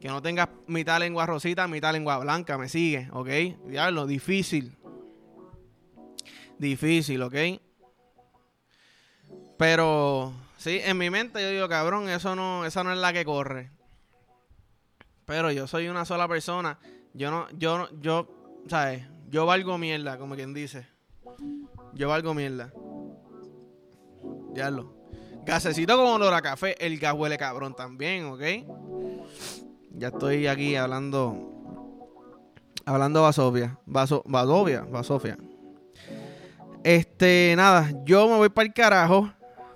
Que 0.02 0.10
no 0.10 0.22
tengas 0.22 0.50
mitad 0.68 1.00
lengua 1.00 1.26
rosita, 1.26 1.68
mitad 1.68 1.94
lengua 1.94 2.18
blanca, 2.18 2.58
me 2.58 2.68
sigue, 2.68 3.10
¿ok? 3.14 3.30
Diablo, 3.68 4.06
difícil. 4.06 4.78
Difícil, 6.58 7.22
¿ok? 7.22 7.36
Pero, 9.58 10.34
sí, 10.58 10.82
en 10.84 10.98
mi 10.98 11.10
mente 11.10 11.42
yo 11.42 11.50
digo, 11.50 11.70
cabrón, 11.70 12.10
eso 12.10 12.36
no, 12.36 12.66
esa 12.66 12.84
no 12.84 12.92
es 12.92 12.98
la 12.98 13.14
que 13.14 13.24
corre. 13.24 13.72
Pero 15.26 15.52
yo 15.52 15.68
soy 15.68 15.88
una 15.88 16.06
sola 16.06 16.28
persona. 16.28 16.78
Yo 17.14 17.32
no, 17.32 17.48
yo, 17.58 17.88
yo, 18.00 18.28
¿sabes? 18.68 19.04
Yo 19.30 19.46
valgo 19.46 19.78
mierda, 19.78 20.18
como 20.18 20.36
quien 20.36 20.54
dice. 20.54 20.88
Yo 21.94 22.10
valgo 22.10 22.34
mierda. 22.34 22.72
Diablo. 24.54 24.94
Gasecito 25.46 25.96
con 25.98 26.08
olor 26.08 26.34
a 26.34 26.42
café. 26.42 26.76
El 26.84 26.98
gas 27.00 27.14
huele 27.14 27.38
cabrón 27.38 27.76
también, 27.76 28.26
¿ok? 28.26 28.42
Ya 29.92 30.08
estoy 30.10 30.48
aquí 30.48 30.76
hablando. 30.76 31.52
Hablando 32.86 33.22
Vasofia. 33.22 33.80
Vaso, 33.86 34.24
Vasofia. 34.26 34.82
Vasofia. 34.82 35.38
Este, 36.84 37.54
nada. 37.56 37.92
Yo 38.06 38.28
me 38.28 38.38
voy 38.38 38.50
para 38.50 38.68
el 38.68 38.74
carajo. 38.74 39.32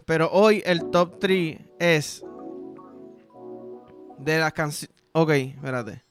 Pero 0.06 0.29
hoy 0.32 0.62
el 0.65 0.89
top 0.89 1.20
3 1.20 1.60
es. 1.79 2.24
De 4.18 4.38
las 4.38 4.53
canciones. 4.53 4.99
Ok, 5.12 5.30
espérate. 5.32 6.04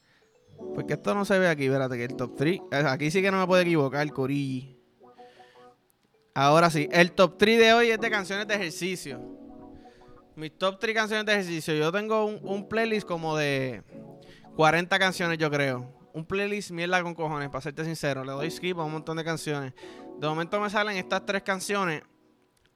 Porque 0.75 0.93
esto 0.93 1.13
no 1.15 1.25
se 1.25 1.39
ve 1.39 1.47
aquí, 1.47 1.65
espérate, 1.65 1.97
que 1.97 2.05
el 2.05 2.15
top 2.15 2.35
3. 2.35 2.61
Aquí 2.87 3.11
sí 3.11 3.21
que 3.21 3.31
no 3.31 3.39
me 3.39 3.47
puedo 3.47 3.61
equivocar, 3.61 4.07
Corilli. 4.11 4.77
Ahora 6.33 6.69
sí, 6.69 6.87
el 6.91 7.11
top 7.11 7.37
3 7.37 7.59
de 7.59 7.73
hoy 7.73 7.89
es 7.89 7.99
de 7.99 8.09
canciones 8.09 8.47
de 8.47 8.55
ejercicio. 8.55 9.19
Mis 10.35 10.57
top 10.57 10.79
3 10.79 10.95
canciones 10.95 11.25
de 11.25 11.33
ejercicio. 11.33 11.73
Yo 11.73 11.91
tengo 11.91 12.25
un, 12.25 12.67
playlist 12.67 13.07
como 13.07 13.35
de 13.35 13.83
40 14.55 14.99
canciones, 14.99 15.37
yo 15.37 15.49
creo. 15.49 15.93
Un 16.13 16.25
playlist 16.25 16.71
mierda 16.71 17.01
con 17.03 17.13
cojones, 17.13 17.49
para 17.49 17.61
serte 17.61 17.83
sincero. 17.85 18.23
Le 18.23 18.31
doy 18.31 18.51
skip 18.51 18.77
a 18.79 18.83
un 18.83 18.91
montón 18.91 19.17
de 19.17 19.23
canciones. 19.23 19.73
De 20.17 20.27
momento 20.27 20.59
me 20.59 20.69
salen 20.69 20.97
estas 20.97 21.25
tres 21.25 21.43
canciones. 21.43 22.03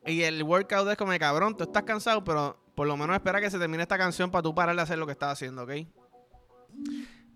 Y 0.05 0.23
el 0.23 0.43
workout 0.43 0.89
es 0.89 0.97
como, 0.97 1.17
cabrón, 1.17 1.55
tú 1.55 1.63
estás 1.63 1.83
cansado, 1.83 2.23
pero 2.23 2.57
por 2.75 2.87
lo 2.87 2.97
menos 2.97 3.15
espera 3.15 3.39
que 3.39 3.49
se 3.49 3.59
termine 3.59 3.83
esta 3.83 3.97
canción 3.97 4.31
para 4.31 4.41
tú 4.41 4.53
parar 4.53 4.75
de 4.75 4.81
hacer 4.81 4.97
lo 4.97 5.05
que 5.05 5.13
estás 5.13 5.33
haciendo, 5.33 5.63
¿ok? 5.63 5.71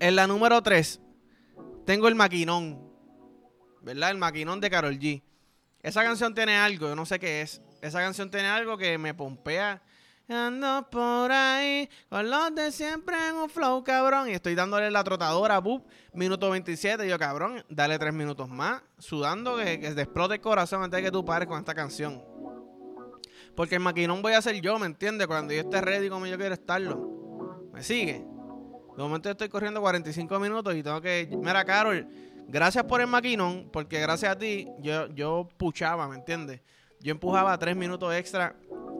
En 0.00 0.16
la 0.16 0.26
número 0.26 0.62
3, 0.62 1.00
tengo 1.84 2.08
el 2.08 2.14
maquinón. 2.14 2.86
¿Verdad? 3.82 4.10
El 4.10 4.18
maquinón 4.18 4.60
de 4.60 4.70
Carol 4.70 4.98
G. 4.98 5.22
Esa 5.82 6.02
canción 6.02 6.34
tiene 6.34 6.56
algo, 6.56 6.88
yo 6.88 6.96
no 6.96 7.06
sé 7.06 7.18
qué 7.18 7.42
es. 7.42 7.62
Esa 7.80 8.00
canción 8.00 8.30
tiene 8.30 8.48
algo 8.48 8.76
que 8.76 8.98
me 8.98 9.14
pompea. 9.14 9.82
Ando 10.28 10.86
por 10.90 11.32
ahí 11.32 11.88
con 12.10 12.28
los 12.28 12.54
de 12.54 12.70
siempre 12.70 13.16
en 13.28 13.36
un 13.36 13.48
flow, 13.48 13.82
cabrón. 13.82 14.28
Y 14.28 14.32
estoy 14.32 14.54
dándole 14.54 14.90
la 14.90 15.02
trotadora, 15.02 15.58
bup, 15.58 15.86
minuto 16.12 16.50
27. 16.50 17.06
Y 17.06 17.08
yo, 17.08 17.18
cabrón, 17.18 17.64
dale 17.70 17.98
tres 17.98 18.12
minutos 18.12 18.48
más, 18.48 18.82
sudando 18.98 19.56
que, 19.56 19.80
que 19.80 19.92
te 19.92 20.02
explote 20.02 20.34
el 20.34 20.40
corazón 20.40 20.82
antes 20.82 20.98
de 20.98 21.04
que 21.04 21.10
tú 21.10 21.24
pares 21.24 21.48
con 21.48 21.58
esta 21.58 21.74
canción. 21.74 22.22
Porque 23.56 23.76
el 23.76 23.80
maquinón 23.80 24.20
voy 24.20 24.34
a 24.34 24.42
ser 24.42 24.60
yo, 24.60 24.78
¿me 24.78 24.86
entiendes? 24.86 25.26
Cuando 25.26 25.54
yo 25.54 25.60
esté 25.60 25.80
ready 25.80 26.10
como 26.10 26.26
yo 26.26 26.36
quiero 26.36 26.54
estarlo. 26.54 27.70
¿Me 27.72 27.82
sigue? 27.82 28.24
De 28.98 29.04
momento 29.04 29.30
estoy 29.30 29.48
corriendo 29.48 29.80
45 29.80 30.40
minutos 30.40 30.74
y 30.74 30.82
tengo 30.82 31.00
que. 31.00 31.28
Mira, 31.30 31.64
Carol, 31.64 32.04
gracias 32.48 32.82
por 32.82 33.00
el 33.00 33.06
maquinón, 33.06 33.70
porque 33.72 34.00
gracias 34.00 34.32
a 34.32 34.36
ti 34.36 34.66
yo, 34.80 35.06
yo 35.14 35.48
puchaba, 35.56 36.08
¿me 36.08 36.16
entiendes? 36.16 36.62
Yo 36.98 37.12
empujaba 37.12 37.56
tres 37.60 37.76
minutos 37.76 38.12
extra 38.12 38.56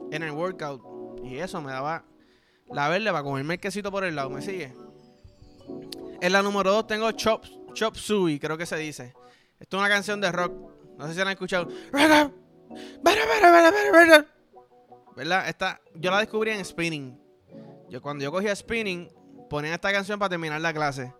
en 0.09 0.23
el 0.23 0.31
workout 0.31 1.19
y 1.25 1.39
eso 1.39 1.59
me 1.59 1.73
daba 1.73 2.05
la 2.71 2.87
verde 2.87 3.11
para 3.11 3.23
comerme 3.23 3.55
el 3.55 3.59
quesito 3.59 3.91
por 3.91 4.05
el 4.05 4.15
lado, 4.15 4.29
¿me 4.29 4.41
sigue? 4.41 4.73
En 6.21 6.31
la 6.31 6.41
número 6.43 6.71
dos 6.71 6.87
tengo 6.87 7.11
Chop, 7.11 7.43
Chop 7.73 7.97
Suey, 7.97 8.39
creo 8.39 8.57
que 8.57 8.65
se 8.65 8.77
dice. 8.77 9.13
Esto 9.59 9.75
es 9.75 9.81
una 9.81 9.89
canción 9.89 10.21
de 10.21 10.31
rock. 10.31 10.53
No 10.97 11.07
sé 11.07 11.11
si 11.11 11.17
la 11.17 11.25
han 11.25 11.31
escuchado. 11.31 11.67
¿Verdad? 15.17 15.49
Esta, 15.49 15.81
yo 15.93 16.09
la 16.09 16.19
descubrí 16.19 16.51
en 16.51 16.63
spinning. 16.63 17.19
Yo 17.89 18.01
cuando 18.01 18.23
yo 18.23 18.31
cogía 18.31 18.55
spinning, 18.55 19.09
ponía 19.49 19.73
esta 19.73 19.91
canción 19.91 20.19
para 20.19 20.29
terminar 20.29 20.61
la 20.61 20.73
clase. 20.73 21.13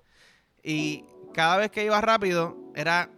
Y 0.64 1.06
cada 1.34 1.58
vez 1.58 1.72
que 1.72 1.84
iba 1.84 2.00
rápido, 2.02 2.58
era 2.76 3.10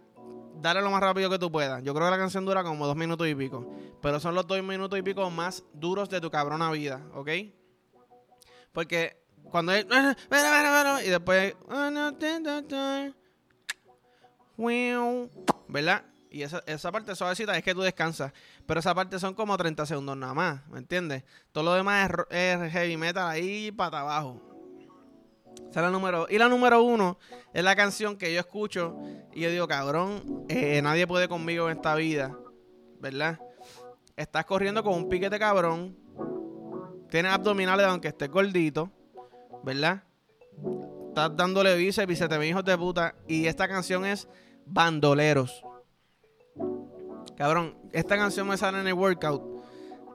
darle 0.61 0.81
lo 0.81 0.91
más 0.91 1.01
rápido 1.01 1.29
que 1.29 1.39
tú 1.39 1.51
puedas. 1.51 1.83
Yo 1.83 1.93
creo 1.93 2.07
que 2.07 2.11
la 2.11 2.17
canción 2.17 2.45
dura 2.45 2.63
como 2.63 2.87
dos 2.87 2.95
minutos 2.95 3.27
y 3.27 3.35
pico. 3.35 3.69
Pero 4.01 4.19
son 4.19 4.35
los 4.35 4.47
dos 4.47 4.61
minutos 4.63 4.97
y 4.97 5.01
pico 5.01 5.29
más 5.29 5.63
duros 5.73 6.09
de 6.09 6.21
tu 6.21 6.29
cabrona 6.31 6.71
vida, 6.71 7.01
¿ok? 7.13 7.29
Porque 8.71 9.21
cuando 9.49 9.73
es... 9.73 9.85
Y 11.03 11.09
después... 11.09 11.55
¿Verdad? 15.67 16.05
Y 16.29 16.43
esa, 16.43 16.63
esa 16.65 16.91
parte 16.91 17.13
suavecita 17.15 17.57
es 17.57 17.63
que 17.63 17.73
tú 17.73 17.81
descansas. 17.81 18.31
Pero 18.65 18.79
esa 18.79 18.95
parte 18.95 19.19
son 19.19 19.33
como 19.33 19.57
30 19.57 19.85
segundos 19.85 20.15
nada 20.15 20.33
más, 20.33 20.67
¿me 20.67 20.77
entiendes? 20.77 21.23
Todo 21.51 21.65
lo 21.65 21.73
demás 21.73 22.09
es, 22.29 22.71
heavy 22.71 22.95
metal 22.95 23.27
ahí 23.27 23.71
para 23.71 23.99
abajo. 23.99 24.50
Esa 25.71 25.89
número. 25.89 26.27
Y 26.29 26.37
la 26.37 26.49
número 26.49 26.83
uno 26.83 27.17
es 27.53 27.63
la 27.63 27.75
canción 27.75 28.17
que 28.17 28.33
yo 28.33 28.39
escucho 28.39 28.97
y 29.33 29.41
yo 29.41 29.49
digo, 29.49 29.67
cabrón, 29.67 30.45
eh, 30.49 30.81
nadie 30.81 31.07
puede 31.07 31.29
conmigo 31.29 31.69
en 31.69 31.77
esta 31.77 31.95
vida, 31.95 32.37
¿verdad? 32.99 33.39
Estás 34.17 34.45
corriendo 34.45 34.83
con 34.83 34.93
un 34.95 35.07
piquete 35.07 35.39
cabrón. 35.39 35.97
Tienes 37.09 37.31
abdominales 37.31 37.85
aunque 37.85 38.09
estés 38.09 38.29
gordito, 38.29 38.91
¿verdad? 39.63 40.03
Estás 41.07 41.35
dándole 41.35 41.75
bíceps 41.75 42.11
y 42.11 42.15
se 42.15 42.27
te 42.27 42.47
hijos 42.47 42.65
de 42.65 42.77
puta. 42.77 43.15
Y 43.27 43.45
esta 43.45 43.67
canción 43.67 44.05
es 44.05 44.27
Bandoleros. 44.65 45.63
Cabrón, 47.37 47.77
esta 47.91 48.17
canción 48.17 48.47
me 48.47 48.57
sale 48.57 48.79
en 48.79 48.87
el 48.87 48.93
workout. 48.93 49.41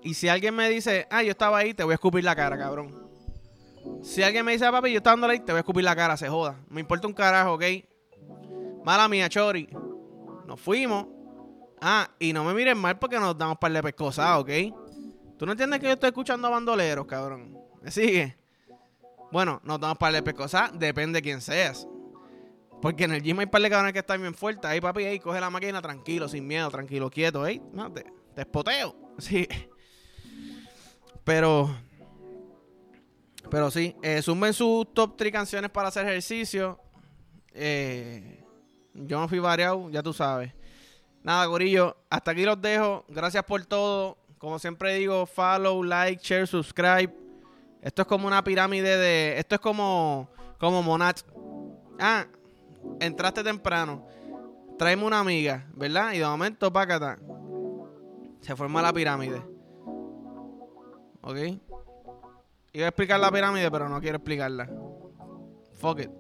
Y 0.03 0.15
si 0.15 0.29
alguien 0.29 0.55
me 0.55 0.69
dice, 0.69 1.07
ah, 1.11 1.23
yo 1.23 1.31
estaba 1.31 1.59
ahí, 1.59 1.75
te 1.75 1.83
voy 1.83 1.93
a 1.93 1.95
escupir 1.95 2.23
la 2.23 2.37
cara, 2.37 2.57
cabrón. 2.57 3.06
Si 4.03 4.23
alguien 4.23 4.45
me 4.45 4.53
dice, 4.53 4.67
ah, 4.67 4.73
papi, 4.73 4.93
yo 4.93 4.99
estaba 4.99 5.15
dándole 5.15 5.35
ahí, 5.35 5.41
te 5.41 5.53
voy 5.53 5.59
a 5.59 5.61
escupir 5.61 5.85
la 5.85 5.97
cara, 5.97 6.17
se 6.17 6.29
joda. 6.29 6.61
Me 6.69 6.81
importa 6.81 7.07
un 7.07 7.13
carajo, 7.13 7.55
¿ok? 7.55 7.65
Mala 8.85 9.09
mía, 9.09 9.29
Chori. 9.29 9.69
Nos 10.47 10.61
fuimos. 10.61 11.07
Ah, 11.81 12.09
y 12.19 12.33
no 12.33 12.45
me 12.45 12.55
miren 12.55 12.79
mal 12.79 12.99
porque 12.99 13.19
nos 13.19 13.37
damos 13.37 13.59
par 13.59 13.73
de 13.73 13.83
pescosas, 13.83 14.39
¿ok? 14.39 14.51
¿Tú 15.37 15.45
no 15.45 15.53
entiendes 15.53 15.81
que 15.81 15.87
yo 15.87 15.93
estoy 15.93 16.09
escuchando 16.09 16.47
a 16.49 16.51
bandoleros, 16.51 17.07
cabrón? 17.07 17.59
¿Me 17.83 17.91
sigue? 17.91 18.37
Bueno, 19.33 19.61
nos 19.65 19.81
damos 19.81 19.99
par 19.99 20.13
de 20.13 20.23
pescosas, 20.23 20.71
depende 20.79 21.19
de 21.19 21.23
quién 21.23 21.41
seas. 21.41 21.87
Porque 22.81 23.05
en 23.05 23.13
el 23.13 23.23
gym 23.23 23.39
hay 23.41 23.47
par 23.47 23.61
de 23.63 23.71
cabrones 23.71 23.93
que 23.93 23.99
están 23.99 24.21
bien 24.21 24.35
fuertes. 24.35 24.71
Ahí, 24.71 24.81
papi, 24.81 25.05
ahí 25.05 25.19
coge 25.19 25.41
la 25.41 25.51
máquina 25.51 25.83
tranquilo, 25.83 26.29
sin 26.29 26.47
miedo, 26.47 26.71
tranquilo, 26.71 27.11
quieto, 27.11 27.43
ahí. 27.43 27.61
No, 27.73 27.93
te, 27.93 28.05
te 28.35 28.43
espoteo. 28.43 28.95
Sí. 29.19 29.49
Pero. 31.25 31.75
Pero 33.51 33.71
sí, 33.71 33.95
eh, 34.03 34.23
sumen 34.23 34.53
sus 34.53 34.93
top 34.93 35.17
3 35.17 35.33
canciones 35.33 35.71
para 35.71 35.89
hacer 35.89 36.07
ejercicio. 36.07 36.81
Eh, 37.53 38.45
yo 38.95 39.21
me 39.21 39.29
fui 39.29 39.39
variado, 39.39 39.89
ya 39.91 40.03
tú 40.03 40.13
sabes. 40.13 40.53
Nada, 41.23 41.45
Gorillo, 41.47 41.97
hasta 42.11 42.31
aquí 42.31 42.45
los 42.45 42.61
dejo. 42.61 43.05
Gracias 43.09 43.45
por 43.45 43.65
todo. 43.67 44.19
Como 44.39 44.59
siempre 44.59 44.95
digo, 44.95 45.27
follow, 45.27 45.83
like, 45.83 46.23
share, 46.23 46.47
subscribe. 46.47 47.13
Esto 47.83 48.03
es 48.03 48.09
como 48.09 48.27
una 48.27 48.43
pirámide 48.43 48.97
de. 48.97 49.39
Esto 49.39 49.57
es 49.57 49.61
como. 49.61 50.29
Como 50.59 50.83
Monat. 50.83 51.21
Ah, 51.99 52.27
entraste 53.01 53.43
temprano, 53.43 54.07
tráeme 54.79 55.05
una 55.05 55.21
amiga, 55.21 55.67
¿verdad? 55.75 56.13
Y 56.13 56.19
de 56.19 56.27
momento, 56.27 56.73
pácata, 56.73 57.19
se 58.41 58.55
forma 58.57 58.83
la 58.83 58.93
pirámide. 58.93 59.43
¿Ok? 61.23 61.37
Iba 62.77 62.85
a 62.85 62.89
explicar 62.89 63.19
la 63.19 63.33
pirámide, 63.33 63.71
pero 63.71 63.89
no 63.89 63.99
quiero 64.03 64.19
explicarla. 64.19 64.69
Fuck 65.81 66.01
it. 66.01 66.11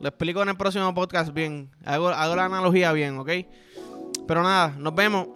Lo 0.00 0.08
explico 0.08 0.42
en 0.42 0.48
el 0.48 0.56
próximo 0.56 0.92
podcast 0.92 1.32
bien. 1.32 1.70
Hago, 1.84 2.10
la 2.10 2.44
analogía 2.46 2.90
bien, 2.90 3.16
¿ok? 3.16 3.30
Pero 4.26 4.42
nada, 4.42 4.74
nos 4.76 4.92
vemos. 4.92 5.28